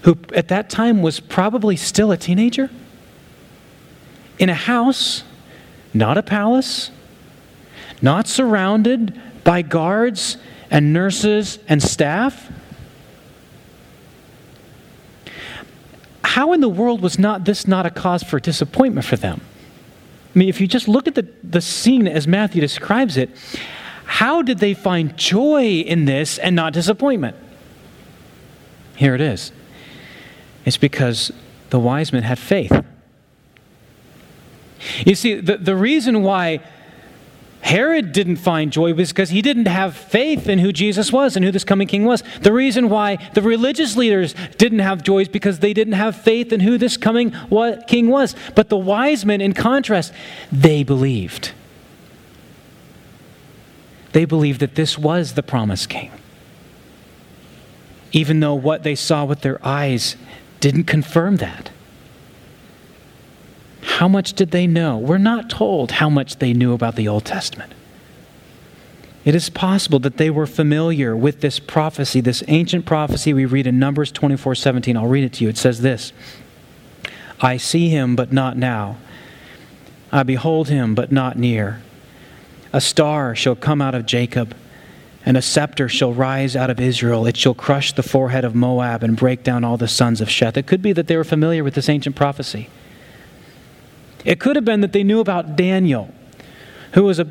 who 0.03 0.17
at 0.33 0.47
that 0.49 0.69
time 0.69 1.01
was 1.01 1.19
probably 1.19 1.75
still 1.75 2.11
a 2.11 2.17
teenager, 2.17 2.69
in 4.39 4.49
a 4.49 4.53
house, 4.53 5.23
not 5.93 6.17
a 6.17 6.23
palace, 6.23 6.91
not 8.01 8.27
surrounded 8.27 9.19
by 9.43 9.61
guards 9.61 10.37
and 10.69 10.93
nurses 10.93 11.59
and 11.67 11.81
staff? 11.81 12.51
How 16.23 16.53
in 16.53 16.61
the 16.61 16.69
world 16.69 17.01
was 17.01 17.17
not 17.17 17.45
this 17.45 17.67
not 17.67 17.85
a 17.85 17.89
cause 17.89 18.21
for 18.21 18.39
disappointment 18.39 19.05
for 19.05 19.15
them? 19.15 19.41
I 20.35 20.39
mean, 20.39 20.49
if 20.49 20.61
you 20.61 20.67
just 20.67 20.87
look 20.87 21.07
at 21.07 21.15
the, 21.15 21.27
the 21.43 21.61
scene 21.61 22.07
as 22.07 22.27
Matthew 22.27 22.61
describes 22.61 23.17
it, 23.17 23.31
how 24.05 24.41
did 24.41 24.59
they 24.59 24.73
find 24.73 25.17
joy 25.17 25.81
in 25.85 26.05
this 26.05 26.37
and 26.37 26.55
not 26.55 26.73
disappointment? 26.73 27.35
Here 28.95 29.15
it 29.15 29.21
is. 29.21 29.51
It's 30.63 30.77
because 30.77 31.31
the 31.69 31.79
wise 31.79 32.13
men 32.13 32.23
had 32.23 32.37
faith. 32.37 32.83
You 35.05 35.15
see, 35.15 35.35
the, 35.35 35.57
the 35.57 35.75
reason 35.75 36.23
why 36.23 36.59
Herod 37.67 38.13
didn't 38.13 38.37
find 38.37 38.71
joy 38.71 38.93
because 38.93 39.29
he 39.29 39.41
didn't 39.41 39.65
have 39.65 39.93
faith 39.93 40.47
in 40.47 40.57
who 40.57 40.71
Jesus 40.71 41.11
was 41.11 41.35
and 41.35 41.43
who 41.43 41.51
this 41.51 41.65
coming 41.65 41.85
king 41.85 42.05
was. 42.05 42.23
The 42.39 42.53
reason 42.53 42.87
why 42.87 43.17
the 43.33 43.41
religious 43.41 43.97
leaders 43.97 44.33
didn't 44.57 44.79
have 44.79 45.03
joy 45.03 45.23
is 45.23 45.27
because 45.27 45.59
they 45.59 45.73
didn't 45.73 45.95
have 45.95 46.15
faith 46.15 46.53
in 46.53 46.61
who 46.61 46.77
this 46.77 46.95
coming 46.95 47.35
king 47.85 48.07
was. 48.07 48.37
But 48.55 48.69
the 48.69 48.77
wise 48.77 49.25
men, 49.25 49.41
in 49.41 49.51
contrast, 49.51 50.13
they 50.49 50.83
believed. 50.83 51.51
They 54.13 54.23
believed 54.23 54.61
that 54.61 54.75
this 54.75 54.97
was 54.97 55.33
the 55.33 55.43
promised 55.43 55.89
king. 55.89 56.11
Even 58.13 58.39
though 58.39 58.55
what 58.55 58.83
they 58.83 58.95
saw 58.95 59.25
with 59.25 59.41
their 59.41 59.59
eyes 59.61 60.15
didn't 60.61 60.85
confirm 60.85 61.35
that. 61.35 61.71
How 63.97 64.07
much 64.07 64.33
did 64.33 64.51
they 64.51 64.67
know? 64.67 64.99
We're 64.99 65.17
not 65.17 65.49
told 65.49 65.93
how 65.93 66.07
much 66.07 66.35
they 66.35 66.53
knew 66.53 66.73
about 66.73 66.97
the 66.97 67.07
Old 67.07 67.25
Testament. 67.25 67.73
It 69.25 69.33
is 69.33 69.49
possible 69.49 69.97
that 70.01 70.17
they 70.17 70.29
were 70.29 70.45
familiar 70.45 71.15
with 71.15 71.41
this 71.41 71.57
prophecy, 71.57 72.21
this 72.21 72.43
ancient 72.47 72.85
prophecy 72.85 73.33
we 73.33 73.45
read 73.45 73.65
in 73.65 73.79
Numbers 73.79 74.11
24 74.11 74.53
17. 74.53 74.95
I'll 74.95 75.07
read 75.07 75.23
it 75.23 75.33
to 75.33 75.43
you. 75.43 75.49
It 75.49 75.57
says 75.57 75.81
this 75.81 76.13
I 77.41 77.57
see 77.57 77.89
him, 77.89 78.15
but 78.15 78.31
not 78.31 78.55
now. 78.55 78.97
I 80.11 80.21
behold 80.21 80.69
him, 80.69 80.93
but 80.93 81.11
not 81.11 81.35
near. 81.35 81.81
A 82.71 82.79
star 82.79 83.33
shall 83.33 83.55
come 83.55 83.81
out 83.81 83.95
of 83.95 84.05
Jacob, 84.05 84.55
and 85.25 85.35
a 85.35 85.41
scepter 85.41 85.89
shall 85.89 86.13
rise 86.13 86.55
out 86.55 86.69
of 86.69 86.79
Israel. 86.79 87.25
It 87.25 87.35
shall 87.35 87.55
crush 87.55 87.93
the 87.93 88.03
forehead 88.03 88.45
of 88.45 88.53
Moab 88.53 89.01
and 89.01 89.17
break 89.17 89.41
down 89.43 89.63
all 89.63 89.75
the 89.75 89.87
sons 89.87 90.21
of 90.21 90.27
Sheth. 90.27 90.55
It 90.55 90.67
could 90.67 90.83
be 90.83 90.93
that 90.93 91.07
they 91.07 91.17
were 91.17 91.23
familiar 91.23 91.63
with 91.63 91.73
this 91.73 91.89
ancient 91.89 92.15
prophecy. 92.15 92.69
It 94.27 94.41
could 94.41 94.57
have 94.57 94.65
been 94.65 94.81
that 94.81 94.91
they 94.91 95.03
knew 95.03 95.21
about 95.21 95.55
Daniel, 95.55 96.13
who 96.91 97.05
was 97.05 97.17
a, 97.17 97.27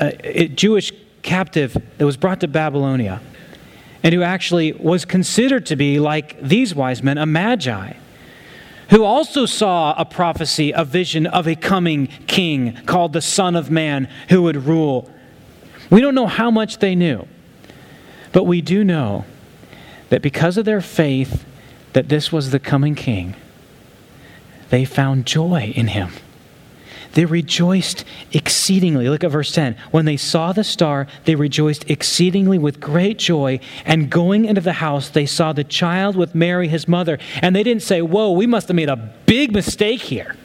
a, 0.00 0.44
a 0.44 0.48
Jewish 0.48 0.92
captive 1.22 1.76
that 1.98 2.06
was 2.06 2.16
brought 2.16 2.38
to 2.40 2.48
Babylonia 2.48 3.20
and 4.04 4.14
who 4.14 4.22
actually 4.22 4.72
was 4.72 5.04
considered 5.04 5.66
to 5.66 5.74
be, 5.74 5.98
like 5.98 6.40
these 6.40 6.76
wise 6.76 7.02
men, 7.02 7.18
a 7.18 7.26
magi, 7.26 7.94
who 8.90 9.02
also 9.02 9.46
saw 9.46 9.94
a 9.98 10.04
prophecy, 10.04 10.70
a 10.70 10.84
vision 10.84 11.26
of 11.26 11.48
a 11.48 11.56
coming 11.56 12.06
king 12.28 12.78
called 12.86 13.12
the 13.14 13.20
Son 13.20 13.56
of 13.56 13.68
Man 13.68 14.08
who 14.28 14.42
would 14.42 14.64
rule. 14.64 15.10
We 15.90 16.00
don't 16.00 16.14
know 16.14 16.28
how 16.28 16.52
much 16.52 16.78
they 16.78 16.94
knew, 16.94 17.26
but 18.30 18.44
we 18.44 18.60
do 18.60 18.84
know 18.84 19.24
that 20.10 20.22
because 20.22 20.56
of 20.56 20.66
their 20.66 20.80
faith 20.80 21.44
that 21.94 22.08
this 22.08 22.30
was 22.30 22.52
the 22.52 22.60
coming 22.60 22.94
king, 22.94 23.34
they 24.72 24.86
found 24.86 25.26
joy 25.26 25.70
in 25.76 25.88
him. 25.88 26.08
They 27.12 27.26
rejoiced 27.26 28.06
exceedingly. 28.32 29.06
Look 29.06 29.22
at 29.22 29.30
verse 29.30 29.52
10. 29.52 29.76
When 29.90 30.06
they 30.06 30.16
saw 30.16 30.54
the 30.54 30.64
star, 30.64 31.06
they 31.26 31.34
rejoiced 31.34 31.90
exceedingly 31.90 32.56
with 32.58 32.80
great 32.80 33.18
joy. 33.18 33.60
And 33.84 34.08
going 34.08 34.46
into 34.46 34.62
the 34.62 34.72
house, 34.72 35.10
they 35.10 35.26
saw 35.26 35.52
the 35.52 35.62
child 35.62 36.16
with 36.16 36.34
Mary, 36.34 36.68
his 36.68 36.88
mother. 36.88 37.18
And 37.42 37.54
they 37.54 37.62
didn't 37.62 37.82
say, 37.82 38.00
Whoa, 38.00 38.32
we 38.32 38.46
must 38.46 38.68
have 38.68 38.74
made 38.74 38.88
a 38.88 39.12
big 39.26 39.52
mistake 39.52 40.00
here. 40.00 40.36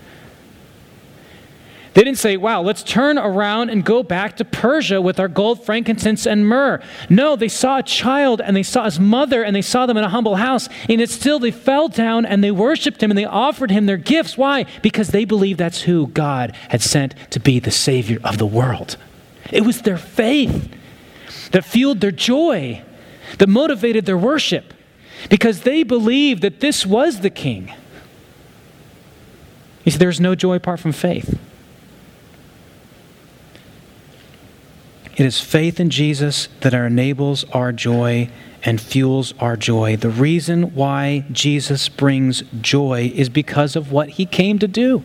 They 1.97 2.03
didn't 2.03 2.19
say, 2.19 2.38
wow, 2.38 2.62
let's 2.62 2.83
turn 2.83 3.17
around 3.17 3.71
and 3.71 3.83
go 3.83 4.03
back 4.03 4.38
to 4.38 4.45
Persia 4.45 5.01
with 5.01 5.19
our 5.19 5.27
gold, 5.27 5.65
frankincense, 5.65 6.27
and 6.27 6.47
myrrh. 6.47 6.79
No, 7.10 7.36
they 7.36 7.47
saw 7.47 7.79
a 7.79 7.81
child 7.81 8.39
and 8.39 8.55
they 8.55 8.62
saw 8.62 8.86
his 8.86 8.99
mother 8.99 9.41
and 9.41 9.55
they 9.55 9.63
saw 9.63 9.88
them 9.88 9.97
in 9.97 10.03
a 10.03 10.10
humble 10.10 10.36
house. 10.36 10.69
And 10.88 11.01
it's 11.01 11.12
still, 11.12 11.39
they 11.39 11.49
fell 11.49 11.88
down 11.88 12.23
and 12.23 12.43
they 12.43 12.51
worshiped 12.51 13.01
him 13.01 13.10
and 13.10 13.17
they 13.17 13.25
offered 13.25 13.71
him 13.71 13.88
their 13.88 13.97
gifts. 13.97 14.38
Why? 14.38 14.67
Because 14.83 15.07
they 15.07 15.25
believed 15.25 15.57
that's 15.57 15.81
who 15.81 16.05
God 16.10 16.55
had 16.69 16.83
sent 16.83 17.15
to 17.31 17.39
be 17.39 17.57
the 17.60 17.71
Savior 17.71 18.19
of 18.23 18.38
the 18.38 18.45
world. 18.45 18.95
It 19.51 19.62
was 19.62 19.81
their 19.81 19.97
faith 19.97 20.71
that 21.51 21.65
fueled 21.65 21.99
their 21.99 22.12
joy, 22.12 22.83
that 23.39 23.49
motivated 23.49 24.05
their 24.05 24.19
worship, 24.19 24.71
because 25.31 25.62
they 25.62 25.81
believed 25.81 26.43
that 26.43 26.60
this 26.60 26.86
was 26.86 27.21
the 27.21 27.31
King. 27.31 27.73
You 29.83 29.93
see, 29.93 29.97
there's 29.97 30.21
no 30.21 30.36
joy 30.36 30.57
apart 30.57 30.79
from 30.79 30.91
faith. 30.91 31.39
It 35.17 35.25
is 35.25 35.41
faith 35.41 35.80
in 35.80 35.89
Jesus 35.89 36.47
that 36.62 36.75
enables 36.75 37.43
our 37.45 37.71
joy 37.71 38.30
and 38.63 38.80
fuels 38.80 39.34
our 39.39 39.58
joy. 39.58 39.97
The 39.97 40.10
reason 40.10 40.75
why 40.75 41.25
Jesus 41.32 41.89
brings 41.89 42.43
joy 42.62 43.12
is 43.15 43.27
because 43.27 43.75
of 43.75 43.91
what 43.91 44.10
he 44.10 44.27
came 44.27 44.60
to 44.60 44.67
do. 44.67 45.03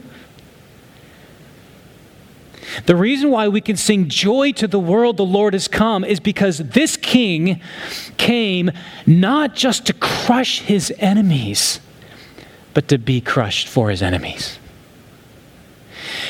The 2.85 2.95
reason 2.95 3.31
why 3.31 3.49
we 3.49 3.63
can 3.63 3.77
sing 3.77 4.09
joy 4.09 4.53
to 4.53 4.69
the 4.69 4.79
world, 4.79 5.17
the 5.17 5.25
Lord 5.25 5.55
has 5.55 5.67
come, 5.67 6.05
is 6.05 6.21
because 6.21 6.59
this 6.59 6.97
king 6.99 7.61
came 8.19 8.71
not 9.07 9.55
just 9.55 9.87
to 9.87 9.95
crush 9.95 10.61
his 10.61 10.93
enemies, 10.99 11.81
but 12.75 12.87
to 12.89 12.99
be 12.99 13.23
crushed 13.23 13.67
for 13.67 13.89
his 13.89 14.03
enemies. 14.03 14.59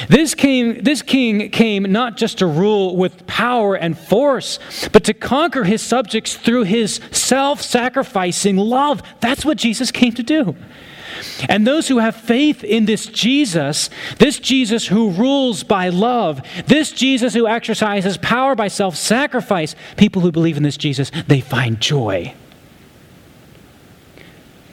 This, 0.09 0.35
came, 0.35 0.83
this 0.83 1.03
king 1.03 1.51
came 1.51 1.91
not 1.91 2.17
just 2.17 2.39
to 2.39 2.47
rule 2.47 2.97
with 2.97 3.27
power 3.27 3.75
and 3.75 3.99
force, 3.99 4.59
but 4.93 5.05
to 5.05 5.15
conquer 5.15 5.65
his 5.65 5.83
subjects 5.83 6.37
through 6.37 6.65
his 6.65 7.01
self 7.11 7.63
sacrificing 7.63 8.57
love. 8.57 9.03
That's 9.21 9.45
what 9.45 9.59
Jesus 9.59 9.91
came 9.91 10.13
to 10.15 10.23
do. 10.23 10.57
And 11.49 11.67
those 11.67 11.89
who 11.89 11.99
have 11.99 12.17
faith 12.17 12.65
in 12.65 12.87
this 12.87 13.07
Jesus, 13.07 13.91
this 14.19 14.39
Jesus 14.39 14.87
who 14.87 15.11
rules 15.11 15.63
by 15.63 15.89
love, 15.89 16.41
this 16.67 16.91
Jesus 16.91 17.35
who 17.35 17.47
exercises 17.47 18.17
power 18.17 18.55
by 18.55 18.69
self 18.69 18.97
sacrifice, 18.97 19.75
people 19.97 20.23
who 20.23 20.33
believe 20.33 20.57
in 20.57 20.63
this 20.63 20.77
Jesus, 20.77 21.11
they 21.27 21.41
find 21.41 21.81
joy. 21.81 22.35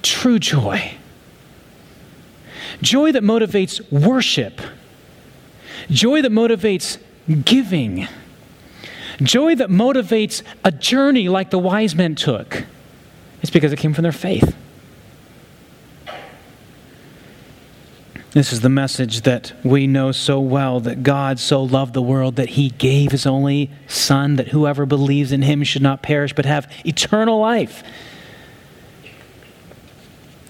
True 0.01 0.39
joy. 0.39 0.93
Joy 2.81 3.11
that 3.11 3.23
motivates 3.23 3.81
worship 3.91 4.61
joy 5.89 6.21
that 6.21 6.31
motivates 6.31 6.97
giving, 7.45 8.07
joy 9.21 9.55
that 9.55 9.69
motivates 9.69 10.41
a 10.63 10.71
journey 10.71 11.29
like 11.29 11.49
the 11.49 11.59
wise 11.59 11.95
men 11.95 12.15
took. 12.15 12.65
It's 13.41 13.51
because 13.51 13.71
it 13.71 13.79
came 13.79 13.93
from 13.93 14.03
their 14.03 14.11
faith. 14.11 14.55
This 18.31 18.53
is 18.53 18.61
the 18.61 18.69
message 18.69 19.21
that 19.21 19.53
we 19.63 19.87
know 19.87 20.11
so 20.11 20.39
well 20.39 20.79
that 20.81 21.01
God 21.01 21.39
so 21.39 21.63
loved 21.63 21.95
the 21.95 22.01
world 22.01 22.35
that 22.35 22.49
he 22.49 22.69
gave 22.69 23.11
his 23.11 23.25
only 23.25 23.71
Son, 23.87 24.35
that 24.35 24.49
whoever 24.49 24.85
believes 24.85 25.31
in 25.31 25.41
him 25.41 25.63
should 25.63 25.81
not 25.81 26.03
perish 26.03 26.33
but 26.33 26.45
have 26.45 26.71
eternal 26.85 27.39
life. 27.39 27.83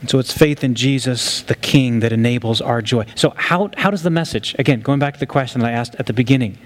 And 0.02 0.10
so 0.10 0.20
it's 0.20 0.32
faith 0.32 0.64
in 0.64 0.76
Jesus, 0.76 1.42
the 1.42 1.56
King, 1.56 2.00
that 2.00 2.14
enables 2.14 2.62
our 2.62 2.82
joy. 2.82 3.06
So, 3.16 3.34
how, 3.36 3.70
how 3.76 3.92
does 3.92 4.04
the 4.04 4.10
message, 4.10 4.56
again, 4.58 4.80
going 4.82 5.00
back 5.00 5.14
to 5.16 5.20
the 5.20 5.26
question 5.26 5.62
that 5.62 5.68
I 5.68 5.72
asked 5.72 5.96
at 5.96 6.06
the 6.06 6.14
beginning, 6.14 6.58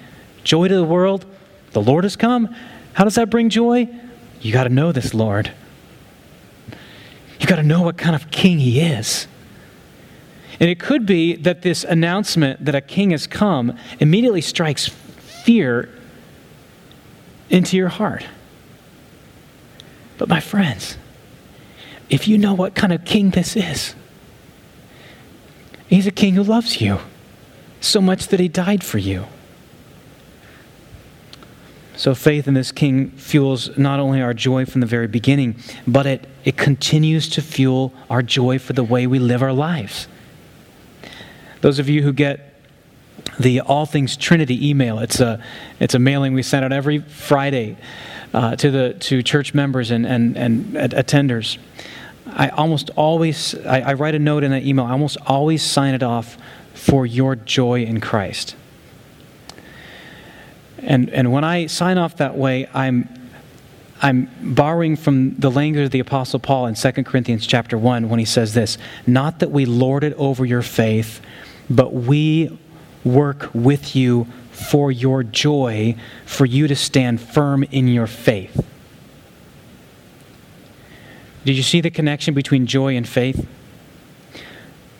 joy 0.43 0.67
to 0.67 0.75
the 0.75 0.83
world, 0.83 1.25
the 1.71 1.81
Lord 1.81 2.03
has 2.03 2.15
come, 2.15 2.53
how 2.93 3.03
does 3.03 3.15
that 3.15 3.29
bring 3.29 3.49
joy? 3.49 3.89
You 4.41 4.53
got 4.53 4.65
to 4.65 4.69
know 4.69 4.91
this 4.91 5.13
Lord. 5.13 5.51
You 7.39 7.47
got 7.47 7.55
to 7.55 7.63
know 7.63 7.81
what 7.81 7.97
kind 7.97 8.15
of 8.15 8.29
king 8.29 8.59
he 8.59 8.79
is. 8.79 9.27
And 10.59 10.69
it 10.69 10.79
could 10.79 11.05
be 11.05 11.35
that 11.37 11.63
this 11.63 11.83
announcement 11.83 12.63
that 12.65 12.75
a 12.75 12.81
king 12.81 13.09
has 13.11 13.25
come 13.25 13.77
immediately 13.99 14.41
strikes 14.41 14.87
fear 14.87 15.89
into 17.49 17.75
your 17.75 17.89
heart. 17.89 18.25
But, 20.17 20.29
my 20.29 20.39
friends, 20.39 20.97
if 22.13 22.27
you 22.27 22.37
know 22.37 22.53
what 22.53 22.75
kind 22.75 22.93
of 22.93 23.03
king 23.03 23.31
this 23.31 23.55
is. 23.55 23.95
He's 25.87 26.05
a 26.05 26.11
king 26.11 26.35
who 26.35 26.43
loves 26.43 26.79
you 26.79 26.99
so 27.81 27.99
much 27.99 28.27
that 28.27 28.39
he 28.39 28.47
died 28.47 28.83
for 28.83 28.99
you. 28.99 29.25
So, 31.95 32.13
faith 32.13 32.47
in 32.47 32.53
this 32.53 32.71
king 32.71 33.09
fuels 33.11 33.75
not 33.79 33.99
only 33.99 34.21
our 34.21 34.35
joy 34.35 34.65
from 34.67 34.81
the 34.81 34.87
very 34.87 35.07
beginning, 35.07 35.55
but 35.87 36.05
it, 36.05 36.27
it 36.45 36.55
continues 36.55 37.27
to 37.29 37.41
fuel 37.41 37.91
our 38.11 38.21
joy 38.21 38.59
for 38.59 38.73
the 38.73 38.83
way 38.83 39.07
we 39.07 39.17
live 39.17 39.41
our 39.41 39.53
lives. 39.53 40.07
Those 41.61 41.79
of 41.79 41.89
you 41.89 42.03
who 42.03 42.13
get 42.13 42.53
the 43.39 43.61
All 43.61 43.87
Things 43.87 44.15
Trinity 44.17 44.69
email, 44.69 44.99
it's 44.99 45.19
a, 45.19 45.43
it's 45.79 45.95
a 45.95 45.99
mailing 45.99 46.35
we 46.35 46.43
send 46.43 46.63
out 46.63 46.71
every 46.71 46.99
Friday 46.99 47.75
uh, 48.35 48.55
to, 48.57 48.69
the, 48.69 48.93
to 48.99 49.23
church 49.23 49.55
members 49.55 49.89
and, 49.89 50.05
and, 50.05 50.37
and 50.37 50.73
attenders. 50.75 51.57
I 52.27 52.49
almost 52.49 52.89
always, 52.95 53.55
I, 53.65 53.81
I 53.81 53.93
write 53.93 54.15
a 54.15 54.19
note 54.19 54.43
in 54.43 54.51
that 54.51 54.63
email, 54.63 54.85
I 54.85 54.91
almost 54.91 55.17
always 55.25 55.61
sign 55.61 55.93
it 55.93 56.03
off 56.03 56.37
for 56.73 57.05
your 57.05 57.35
joy 57.35 57.83
in 57.83 57.99
Christ. 57.99 58.55
And, 60.79 61.09
and 61.09 61.31
when 61.31 61.43
I 61.43 61.67
sign 61.67 61.97
off 61.97 62.17
that 62.17 62.35
way, 62.35 62.67
I'm, 62.73 63.07
I'm 64.01 64.29
borrowing 64.41 64.95
from 64.95 65.35
the 65.35 65.49
language 65.49 65.85
of 65.85 65.91
the 65.91 65.99
Apostle 65.99 66.39
Paul 66.39 66.67
in 66.67 66.75
2 66.75 66.91
Corinthians 67.03 67.47
chapter 67.47 67.77
1 67.77 68.09
when 68.09 68.19
he 68.19 68.25
says 68.25 68.53
this 68.53 68.77
Not 69.07 69.39
that 69.39 69.51
we 69.51 69.65
lord 69.65 70.03
it 70.03 70.13
over 70.13 70.45
your 70.45 70.61
faith, 70.61 71.21
but 71.69 71.93
we 71.93 72.57
work 73.03 73.49
with 73.53 73.95
you 73.95 74.27
for 74.51 74.91
your 74.91 75.23
joy, 75.23 75.95
for 76.25 76.45
you 76.45 76.67
to 76.67 76.75
stand 76.75 77.21
firm 77.21 77.63
in 77.63 77.87
your 77.87 78.07
faith. 78.07 78.65
Did 81.45 81.55
you 81.55 81.63
see 81.63 81.81
the 81.81 81.89
connection 81.89 82.33
between 82.33 82.65
joy 82.65 82.95
and 82.95 83.07
faith? 83.07 83.47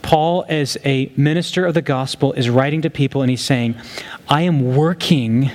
Paul, 0.02 0.46
as 0.50 0.78
a 0.84 1.12
minister 1.16 1.66
of 1.66 1.74
the 1.74 1.82
gospel, 1.82 2.34
is 2.34 2.50
writing 2.50 2.82
to 2.82 2.90
people 2.90 3.22
and 3.22 3.30
he's 3.30 3.44
saying, 3.44 3.76
I 4.28 4.42
am 4.42 4.76
working 4.76 5.50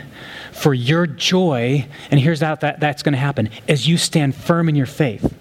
for 0.52 0.72
your 0.74 1.06
joy, 1.06 1.86
and 2.10 2.18
here's 2.18 2.40
how 2.40 2.54
that, 2.56 2.80
that's 2.80 3.02
going 3.02 3.12
to 3.12 3.18
happen 3.18 3.50
as 3.68 3.86
you 3.86 3.96
stand 3.96 4.34
firm 4.34 4.68
in 4.68 4.74
your 4.74 4.86
faith. 4.86 5.34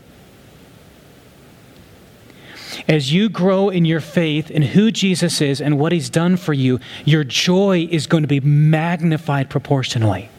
as 2.87 3.11
you 3.11 3.29
grow 3.29 3.69
in 3.69 3.85
your 3.85 3.99
faith 3.99 4.49
in 4.49 4.61
who 4.61 4.91
Jesus 4.91 5.41
is 5.41 5.61
and 5.61 5.77
what 5.77 5.91
he's 5.91 6.09
done 6.09 6.37
for 6.37 6.53
you, 6.53 6.79
your 7.05 7.23
joy 7.23 7.87
is 7.89 8.07
going 8.07 8.23
to 8.23 8.27
be 8.27 8.39
magnified 8.39 9.49
proportionally. 9.49 10.29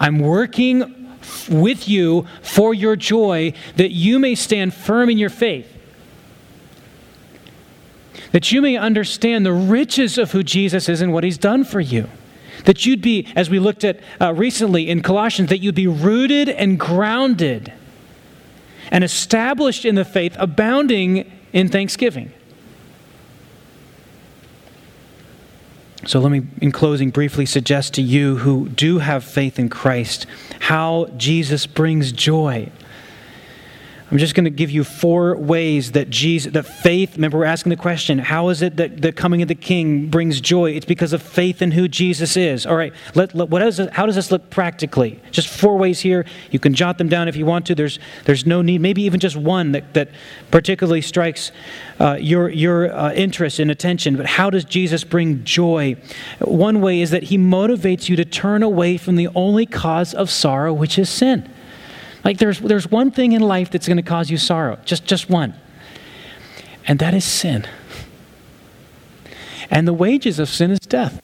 I'm 0.00 0.20
working 0.20 1.01
with 1.48 1.88
you 1.88 2.26
for 2.42 2.74
your 2.74 2.96
joy 2.96 3.52
that 3.76 3.90
you 3.90 4.18
may 4.18 4.34
stand 4.34 4.74
firm 4.74 5.10
in 5.10 5.18
your 5.18 5.30
faith. 5.30 5.68
That 8.32 8.50
you 8.50 8.62
may 8.62 8.76
understand 8.76 9.44
the 9.44 9.52
riches 9.52 10.18
of 10.18 10.32
who 10.32 10.42
Jesus 10.42 10.88
is 10.88 11.00
and 11.00 11.12
what 11.12 11.24
he's 11.24 11.38
done 11.38 11.64
for 11.64 11.80
you. 11.80 12.08
That 12.64 12.86
you'd 12.86 13.02
be, 13.02 13.28
as 13.34 13.50
we 13.50 13.58
looked 13.58 13.84
at 13.84 14.00
uh, 14.20 14.32
recently 14.32 14.88
in 14.88 15.02
Colossians, 15.02 15.50
that 15.50 15.58
you'd 15.58 15.74
be 15.74 15.86
rooted 15.86 16.48
and 16.48 16.78
grounded 16.78 17.72
and 18.90 19.02
established 19.02 19.84
in 19.84 19.94
the 19.94 20.04
faith, 20.04 20.36
abounding 20.38 21.30
in 21.52 21.68
thanksgiving. 21.68 22.32
So, 26.04 26.18
let 26.18 26.32
me, 26.32 26.42
in 26.60 26.72
closing, 26.72 27.10
briefly 27.10 27.46
suggest 27.46 27.94
to 27.94 28.02
you 28.02 28.38
who 28.38 28.68
do 28.68 28.98
have 28.98 29.22
faith 29.22 29.58
in 29.58 29.68
Christ 29.68 30.26
how 30.60 31.06
Jesus 31.16 31.66
brings 31.66 32.12
joy 32.12 32.70
I'm 34.12 34.18
just 34.18 34.34
going 34.34 34.44
to 34.44 34.50
give 34.50 34.70
you 34.70 34.84
four 34.84 35.34
ways 35.38 35.92
that 35.92 36.10
Jesus, 36.10 36.52
that 36.52 36.64
faith, 36.64 37.16
remember 37.16 37.38
we're 37.38 37.46
asking 37.46 37.70
the 37.70 37.76
question, 37.76 38.18
how 38.18 38.50
is 38.50 38.60
it 38.60 38.76
that 38.76 39.00
the 39.00 39.10
coming 39.10 39.40
of 39.40 39.48
the 39.48 39.54
King 39.54 40.08
brings 40.08 40.38
joy? 40.38 40.72
It's 40.72 40.84
because 40.84 41.14
of 41.14 41.22
faith 41.22 41.62
in 41.62 41.70
who 41.70 41.88
Jesus 41.88 42.36
is. 42.36 42.66
All 42.66 42.76
right, 42.76 42.92
let, 43.14 43.34
let, 43.34 43.48
what 43.48 43.62
is 43.62 43.80
how 43.92 44.04
does 44.04 44.14
this 44.14 44.30
look 44.30 44.50
practically? 44.50 45.18
Just 45.30 45.48
four 45.48 45.78
ways 45.78 46.00
here. 46.00 46.26
You 46.50 46.58
can 46.58 46.74
jot 46.74 46.98
them 46.98 47.08
down 47.08 47.26
if 47.26 47.36
you 47.36 47.46
want 47.46 47.64
to. 47.68 47.74
There's, 47.74 47.98
there's 48.26 48.44
no 48.44 48.60
need, 48.60 48.82
maybe 48.82 49.00
even 49.04 49.18
just 49.18 49.34
one 49.34 49.72
that, 49.72 49.94
that 49.94 50.10
particularly 50.50 51.00
strikes 51.00 51.50
uh, 51.98 52.18
your, 52.20 52.50
your 52.50 52.94
uh, 52.94 53.14
interest 53.14 53.60
and 53.60 53.70
attention. 53.70 54.18
But 54.18 54.26
how 54.26 54.50
does 54.50 54.66
Jesus 54.66 55.04
bring 55.04 55.42
joy? 55.42 55.96
One 56.40 56.82
way 56.82 57.00
is 57.00 57.12
that 57.12 57.22
he 57.22 57.38
motivates 57.38 58.10
you 58.10 58.16
to 58.16 58.26
turn 58.26 58.62
away 58.62 58.98
from 58.98 59.16
the 59.16 59.28
only 59.34 59.64
cause 59.64 60.12
of 60.12 60.28
sorrow, 60.28 60.74
which 60.74 60.98
is 60.98 61.08
sin. 61.08 61.48
Like 62.24 62.38
there's, 62.38 62.60
there's 62.60 62.90
one 62.90 63.10
thing 63.10 63.32
in 63.32 63.42
life 63.42 63.70
that's 63.70 63.86
going 63.86 63.96
to 63.96 64.02
cause 64.02 64.30
you 64.30 64.36
sorrow, 64.36 64.78
just, 64.84 65.04
just 65.04 65.28
one. 65.28 65.54
And 66.86 66.98
that 66.98 67.14
is 67.14 67.24
sin. 67.24 67.66
And 69.70 69.88
the 69.88 69.92
wages 69.92 70.38
of 70.38 70.48
sin 70.48 70.70
is 70.70 70.80
death. 70.80 71.22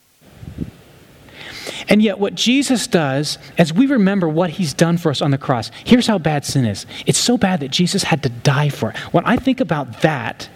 And 1.87 2.03
yet, 2.03 2.19
what 2.19 2.35
Jesus 2.35 2.85
does, 2.85 3.39
as 3.57 3.73
we 3.73 3.87
remember 3.87 4.29
what 4.29 4.51
he's 4.51 4.75
done 4.75 4.97
for 4.97 5.09
us 5.09 5.21
on 5.23 5.31
the 5.31 5.39
cross, 5.39 5.71
here's 5.85 6.05
how 6.05 6.19
bad 6.19 6.45
sin 6.45 6.65
is. 6.65 6.85
It's 7.07 7.17
so 7.17 7.35
bad 7.35 7.61
that 7.61 7.71
Jesus 7.71 8.03
had 8.03 8.21
to 8.23 8.29
die 8.29 8.69
for 8.69 8.91
it. 8.91 8.97
When 9.11 9.25
I 9.25 9.37
think 9.37 9.59
about 9.59 10.01
that, 10.01 10.49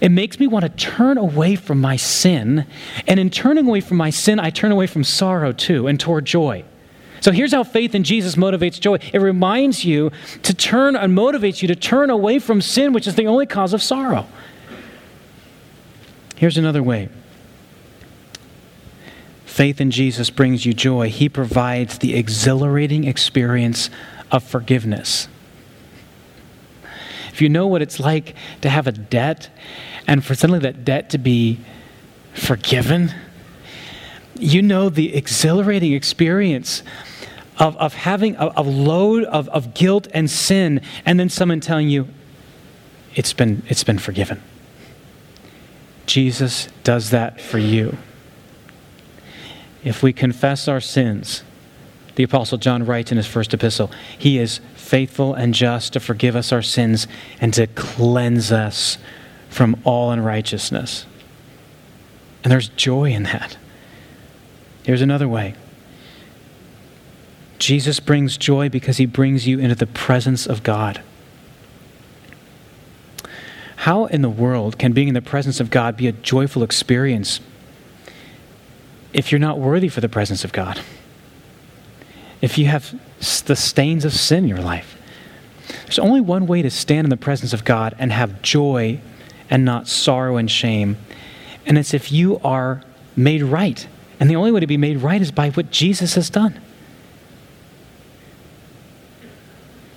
it 0.00 0.10
makes 0.10 0.40
me 0.40 0.48
want 0.48 0.64
to 0.64 0.68
turn 0.70 1.18
away 1.18 1.54
from 1.54 1.80
my 1.80 1.96
sin. 1.96 2.66
And 3.06 3.20
in 3.20 3.30
turning 3.30 3.66
away 3.66 3.80
from 3.80 3.96
my 3.96 4.10
sin, 4.10 4.40
I 4.40 4.50
turn 4.50 4.72
away 4.72 4.88
from 4.88 5.04
sorrow 5.04 5.52
too 5.52 5.86
and 5.86 6.00
toward 6.00 6.24
joy. 6.24 6.64
So 7.22 7.30
here's 7.30 7.52
how 7.52 7.62
faith 7.62 7.94
in 7.94 8.02
Jesus 8.02 8.34
motivates 8.34 8.80
joy 8.80 8.96
it 9.12 9.20
reminds 9.20 9.84
you 9.84 10.10
to 10.42 10.52
turn 10.52 10.96
and 10.96 11.16
motivates 11.16 11.62
you 11.62 11.68
to 11.68 11.76
turn 11.76 12.10
away 12.10 12.40
from 12.40 12.60
sin, 12.60 12.92
which 12.92 13.06
is 13.06 13.14
the 13.14 13.28
only 13.28 13.46
cause 13.46 13.72
of 13.72 13.80
sorrow. 13.80 14.26
Here's 16.34 16.58
another 16.58 16.82
way. 16.82 17.08
Faith 19.44 19.80
in 19.80 19.92
Jesus 19.92 20.30
brings 20.30 20.66
you 20.66 20.72
joy. 20.72 21.10
He 21.10 21.28
provides 21.28 21.98
the 21.98 22.16
exhilarating 22.16 23.04
experience 23.04 23.88
of 24.32 24.42
forgiveness. 24.42 25.28
If 27.32 27.40
you 27.40 27.48
know 27.48 27.68
what 27.68 27.82
it's 27.82 28.00
like 28.00 28.34
to 28.62 28.68
have 28.68 28.88
a 28.88 28.92
debt 28.92 29.48
and 30.08 30.24
for 30.24 30.34
suddenly 30.34 30.58
that 30.60 30.84
debt 30.84 31.10
to 31.10 31.18
be 31.18 31.60
forgiven, 32.34 33.14
you 34.36 34.60
know 34.60 34.88
the 34.88 35.14
exhilarating 35.14 35.92
experience 35.92 36.82
of, 37.58 37.76
of 37.76 37.94
having 37.94 38.36
a, 38.36 38.52
a 38.56 38.62
load 38.62 39.24
of, 39.24 39.48
of 39.50 39.74
guilt 39.74 40.08
and 40.12 40.30
sin, 40.30 40.80
and 41.04 41.18
then 41.20 41.28
someone 41.28 41.60
telling 41.60 41.88
you, 41.88 42.08
it's 43.14 43.32
been, 43.32 43.62
it's 43.68 43.84
been 43.84 43.98
forgiven. 43.98 44.42
Jesus 46.06 46.68
does 46.82 47.10
that 47.10 47.40
for 47.40 47.58
you. 47.58 47.96
If 49.84 50.02
we 50.02 50.12
confess 50.12 50.68
our 50.68 50.80
sins, 50.80 51.42
the 52.14 52.22
Apostle 52.22 52.58
John 52.58 52.84
writes 52.84 53.10
in 53.10 53.16
his 53.16 53.26
first 53.26 53.54
epistle, 53.54 53.90
he 54.18 54.38
is 54.38 54.60
faithful 54.74 55.34
and 55.34 55.54
just 55.54 55.94
to 55.94 56.00
forgive 56.00 56.36
us 56.36 56.52
our 56.52 56.62
sins 56.62 57.06
and 57.40 57.54
to 57.54 57.66
cleanse 57.68 58.52
us 58.52 58.98
from 59.48 59.80
all 59.84 60.10
unrighteousness. 60.10 61.06
And 62.44 62.50
there's 62.50 62.68
joy 62.68 63.10
in 63.10 63.24
that. 63.24 63.56
Here's 64.82 65.02
another 65.02 65.28
way 65.28 65.54
Jesus 67.62 68.00
brings 68.00 68.36
joy 68.36 68.68
because 68.68 68.96
he 68.96 69.06
brings 69.06 69.46
you 69.46 69.60
into 69.60 69.76
the 69.76 69.86
presence 69.86 70.48
of 70.48 70.64
God. 70.64 71.00
How 73.76 74.06
in 74.06 74.20
the 74.20 74.28
world 74.28 74.80
can 74.80 74.90
being 74.92 75.06
in 75.06 75.14
the 75.14 75.22
presence 75.22 75.60
of 75.60 75.70
God 75.70 75.96
be 75.96 76.08
a 76.08 76.12
joyful 76.12 76.64
experience 76.64 77.38
if 79.12 79.30
you're 79.30 79.38
not 79.38 79.60
worthy 79.60 79.88
for 79.88 80.00
the 80.00 80.08
presence 80.08 80.42
of 80.42 80.52
God? 80.52 80.80
If 82.40 82.58
you 82.58 82.66
have 82.66 82.98
the 83.46 83.54
stains 83.54 84.04
of 84.04 84.12
sin 84.12 84.42
in 84.42 84.48
your 84.48 84.58
life? 84.58 84.98
There's 85.84 86.00
only 86.00 86.20
one 86.20 86.48
way 86.48 86.62
to 86.62 86.70
stand 86.70 87.06
in 87.06 87.10
the 87.10 87.16
presence 87.16 87.52
of 87.52 87.64
God 87.64 87.94
and 87.96 88.10
have 88.10 88.42
joy 88.42 88.98
and 89.48 89.64
not 89.64 89.86
sorrow 89.86 90.36
and 90.36 90.50
shame, 90.50 90.96
and 91.64 91.78
it's 91.78 91.94
if 91.94 92.10
you 92.10 92.40
are 92.40 92.82
made 93.14 93.44
right. 93.44 93.86
And 94.18 94.28
the 94.28 94.34
only 94.34 94.50
way 94.50 94.58
to 94.58 94.66
be 94.66 94.76
made 94.76 94.96
right 94.96 95.22
is 95.22 95.30
by 95.30 95.50
what 95.50 95.70
Jesus 95.70 96.16
has 96.16 96.28
done. 96.28 96.60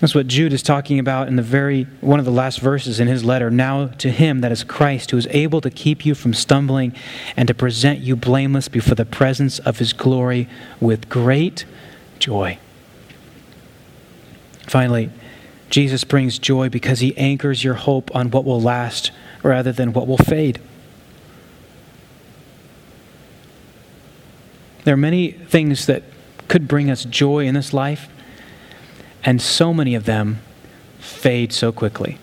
That's 0.06 0.14
what 0.14 0.28
Jude 0.28 0.54
is 0.54 0.62
talking 0.62 1.00
about 1.00 1.30
in 1.30 1.36
the 1.36 1.42
very 1.42 1.88
one 2.00 2.20
of 2.20 2.26
the 2.26 2.32
last 2.32 2.60
verses 2.60 3.00
in 3.00 3.08
his 3.08 3.26
letter. 3.26 3.50
Now 3.50 3.88
to 3.88 4.12
him 4.12 4.42
that 4.42 4.52
is 4.52 4.64
Christ, 4.64 5.10
who 5.10 5.18
is 5.18 5.26
able 5.32 5.62
to 5.62 5.72
keep 5.72 6.06
you 6.06 6.14
from 6.14 6.36
stumbling 6.36 6.94
and 7.36 7.48
to 7.48 7.56
present 7.56 8.02
you 8.02 8.16
blameless 8.16 8.68
before 8.68 8.94
the 8.94 9.04
presence 9.04 9.58
of 9.58 9.80
his 9.80 9.94
glory 9.94 10.48
with 10.80 11.10
great 11.10 11.66
joy. 12.20 12.60
Finally, 14.68 15.10
Jesus 15.72 16.04
brings 16.04 16.38
joy 16.38 16.70
because 16.70 17.00
he 17.00 17.18
anchors 17.18 17.64
your 17.64 17.74
hope 17.74 18.16
on 18.16 18.30
what 18.30 18.46
will 18.46 18.62
last 18.62 19.10
rather 19.42 19.72
than 19.72 19.92
what 19.92 20.06
will 20.06 20.20
fade. 20.20 20.62
There 24.84 24.94
are 24.94 24.98
many 24.98 25.32
things 25.32 25.88
that 25.88 26.04
could 26.48 26.68
bring 26.68 26.92
us 26.92 27.06
joy 27.06 27.48
in 27.48 27.56
this 27.56 27.74
life. 27.74 28.08
And 29.26 29.42
so 29.42 29.74
many 29.74 29.96
of 29.96 30.06
them 30.06 30.40
fade 31.00 31.52
so 31.52 31.72
quickly. 31.72 32.20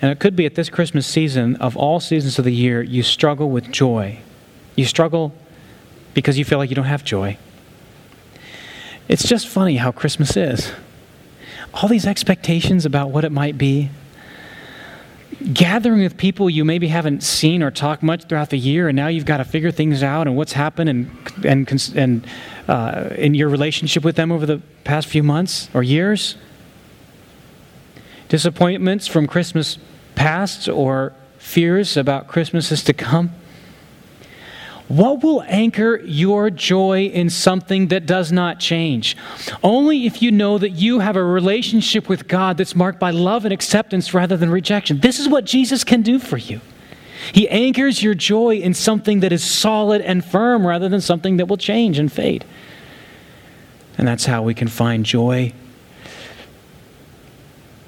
And 0.00 0.10
it 0.10 0.20
could 0.20 0.34
be 0.34 0.46
at 0.46 0.54
this 0.54 0.68
Christmas 0.68 1.06
season, 1.06 1.56
of 1.56 1.76
all 1.76 2.00
seasons 2.00 2.38
of 2.38 2.44
the 2.44 2.52
year, 2.52 2.82
you 2.82 3.02
struggle 3.02 3.50
with 3.50 3.70
joy. 3.70 4.20
You 4.76 4.84
struggle 4.84 5.34
because 6.14 6.38
you 6.38 6.44
feel 6.44 6.58
like 6.58 6.70
you 6.70 6.76
don't 6.76 6.86
have 6.86 7.04
joy. 7.04 7.36
It's 9.08 9.28
just 9.28 9.48
funny 9.48 9.76
how 9.76 9.92
Christmas 9.92 10.36
is. 10.36 10.72
All 11.74 11.88
these 11.88 12.06
expectations 12.06 12.84
about 12.84 13.10
what 13.10 13.24
it 13.24 13.32
might 13.32 13.58
be, 13.58 13.90
gathering 15.42 16.02
with 16.02 16.16
people 16.16 16.48
you 16.48 16.64
maybe 16.64 16.88
haven't 16.88 17.22
seen 17.22 17.62
or 17.62 17.70
talked 17.70 18.02
much 18.02 18.24
throughout 18.24 18.50
the 18.50 18.58
year, 18.58 18.88
and 18.88 18.96
now 18.96 19.08
you've 19.08 19.26
got 19.26 19.38
to 19.38 19.44
figure 19.44 19.70
things 19.70 20.02
out 20.02 20.26
and 20.26 20.36
what's 20.36 20.52
happened 20.52 20.88
and 20.88 21.10
and 21.44 21.92
and 21.96 22.26
uh, 22.68 23.10
in 23.16 23.34
your 23.34 23.48
relationship 23.48 24.04
with 24.04 24.16
them 24.16 24.32
over 24.32 24.46
the 24.46 24.60
past 24.84 25.08
few 25.08 25.22
months 25.22 25.68
or 25.74 25.82
years. 25.82 26.36
Disappointments 28.28 29.06
from 29.06 29.26
Christmas 29.26 29.78
past 30.14 30.68
or 30.68 31.12
fears 31.38 31.96
about 31.96 32.28
Christmases 32.28 32.82
to 32.84 32.92
come. 32.92 33.32
What 34.92 35.22
will 35.22 35.42
anchor 35.46 36.02
your 36.04 36.50
joy 36.50 37.06
in 37.06 37.30
something 37.30 37.88
that 37.88 38.04
does 38.04 38.30
not 38.30 38.60
change? 38.60 39.16
Only 39.62 40.04
if 40.04 40.20
you 40.20 40.30
know 40.30 40.58
that 40.58 40.72
you 40.72 40.98
have 40.98 41.16
a 41.16 41.24
relationship 41.24 42.10
with 42.10 42.28
God 42.28 42.58
that's 42.58 42.76
marked 42.76 43.00
by 43.00 43.10
love 43.10 43.46
and 43.46 43.54
acceptance 43.54 44.12
rather 44.12 44.36
than 44.36 44.50
rejection. 44.50 45.00
This 45.00 45.18
is 45.18 45.30
what 45.30 45.46
Jesus 45.46 45.82
can 45.82 46.02
do 46.02 46.18
for 46.18 46.36
you. 46.36 46.60
He 47.32 47.48
anchors 47.48 48.02
your 48.02 48.12
joy 48.12 48.56
in 48.56 48.74
something 48.74 49.20
that 49.20 49.32
is 49.32 49.42
solid 49.42 50.02
and 50.02 50.22
firm 50.22 50.66
rather 50.66 50.90
than 50.90 51.00
something 51.00 51.38
that 51.38 51.46
will 51.46 51.56
change 51.56 51.98
and 51.98 52.12
fade. 52.12 52.44
And 53.96 54.06
that's 54.06 54.26
how 54.26 54.42
we 54.42 54.52
can 54.52 54.68
find 54.68 55.06
joy. 55.06 55.54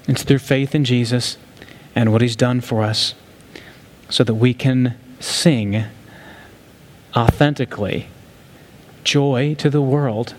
It's 0.09 0.23
through 0.23 0.39
faith 0.39 0.75
in 0.75 0.87
Jesus 0.87 1.37
and 1.95 2.13
what 2.13 2.23
He's 2.23 2.37
done 2.37 2.63
for 2.63 2.83
us 2.83 3.15
so 4.09 4.25
that 4.25 4.37
we 4.37 4.55
can 4.55 4.97
sing 5.21 5.85
authentically 7.17 8.09
joy 9.05 9.55
to 9.55 9.71
the 9.71 9.83
world, 9.83 10.35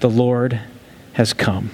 the 0.00 0.10
Lord 0.10 0.60
has 1.12 1.32
come. 1.32 1.70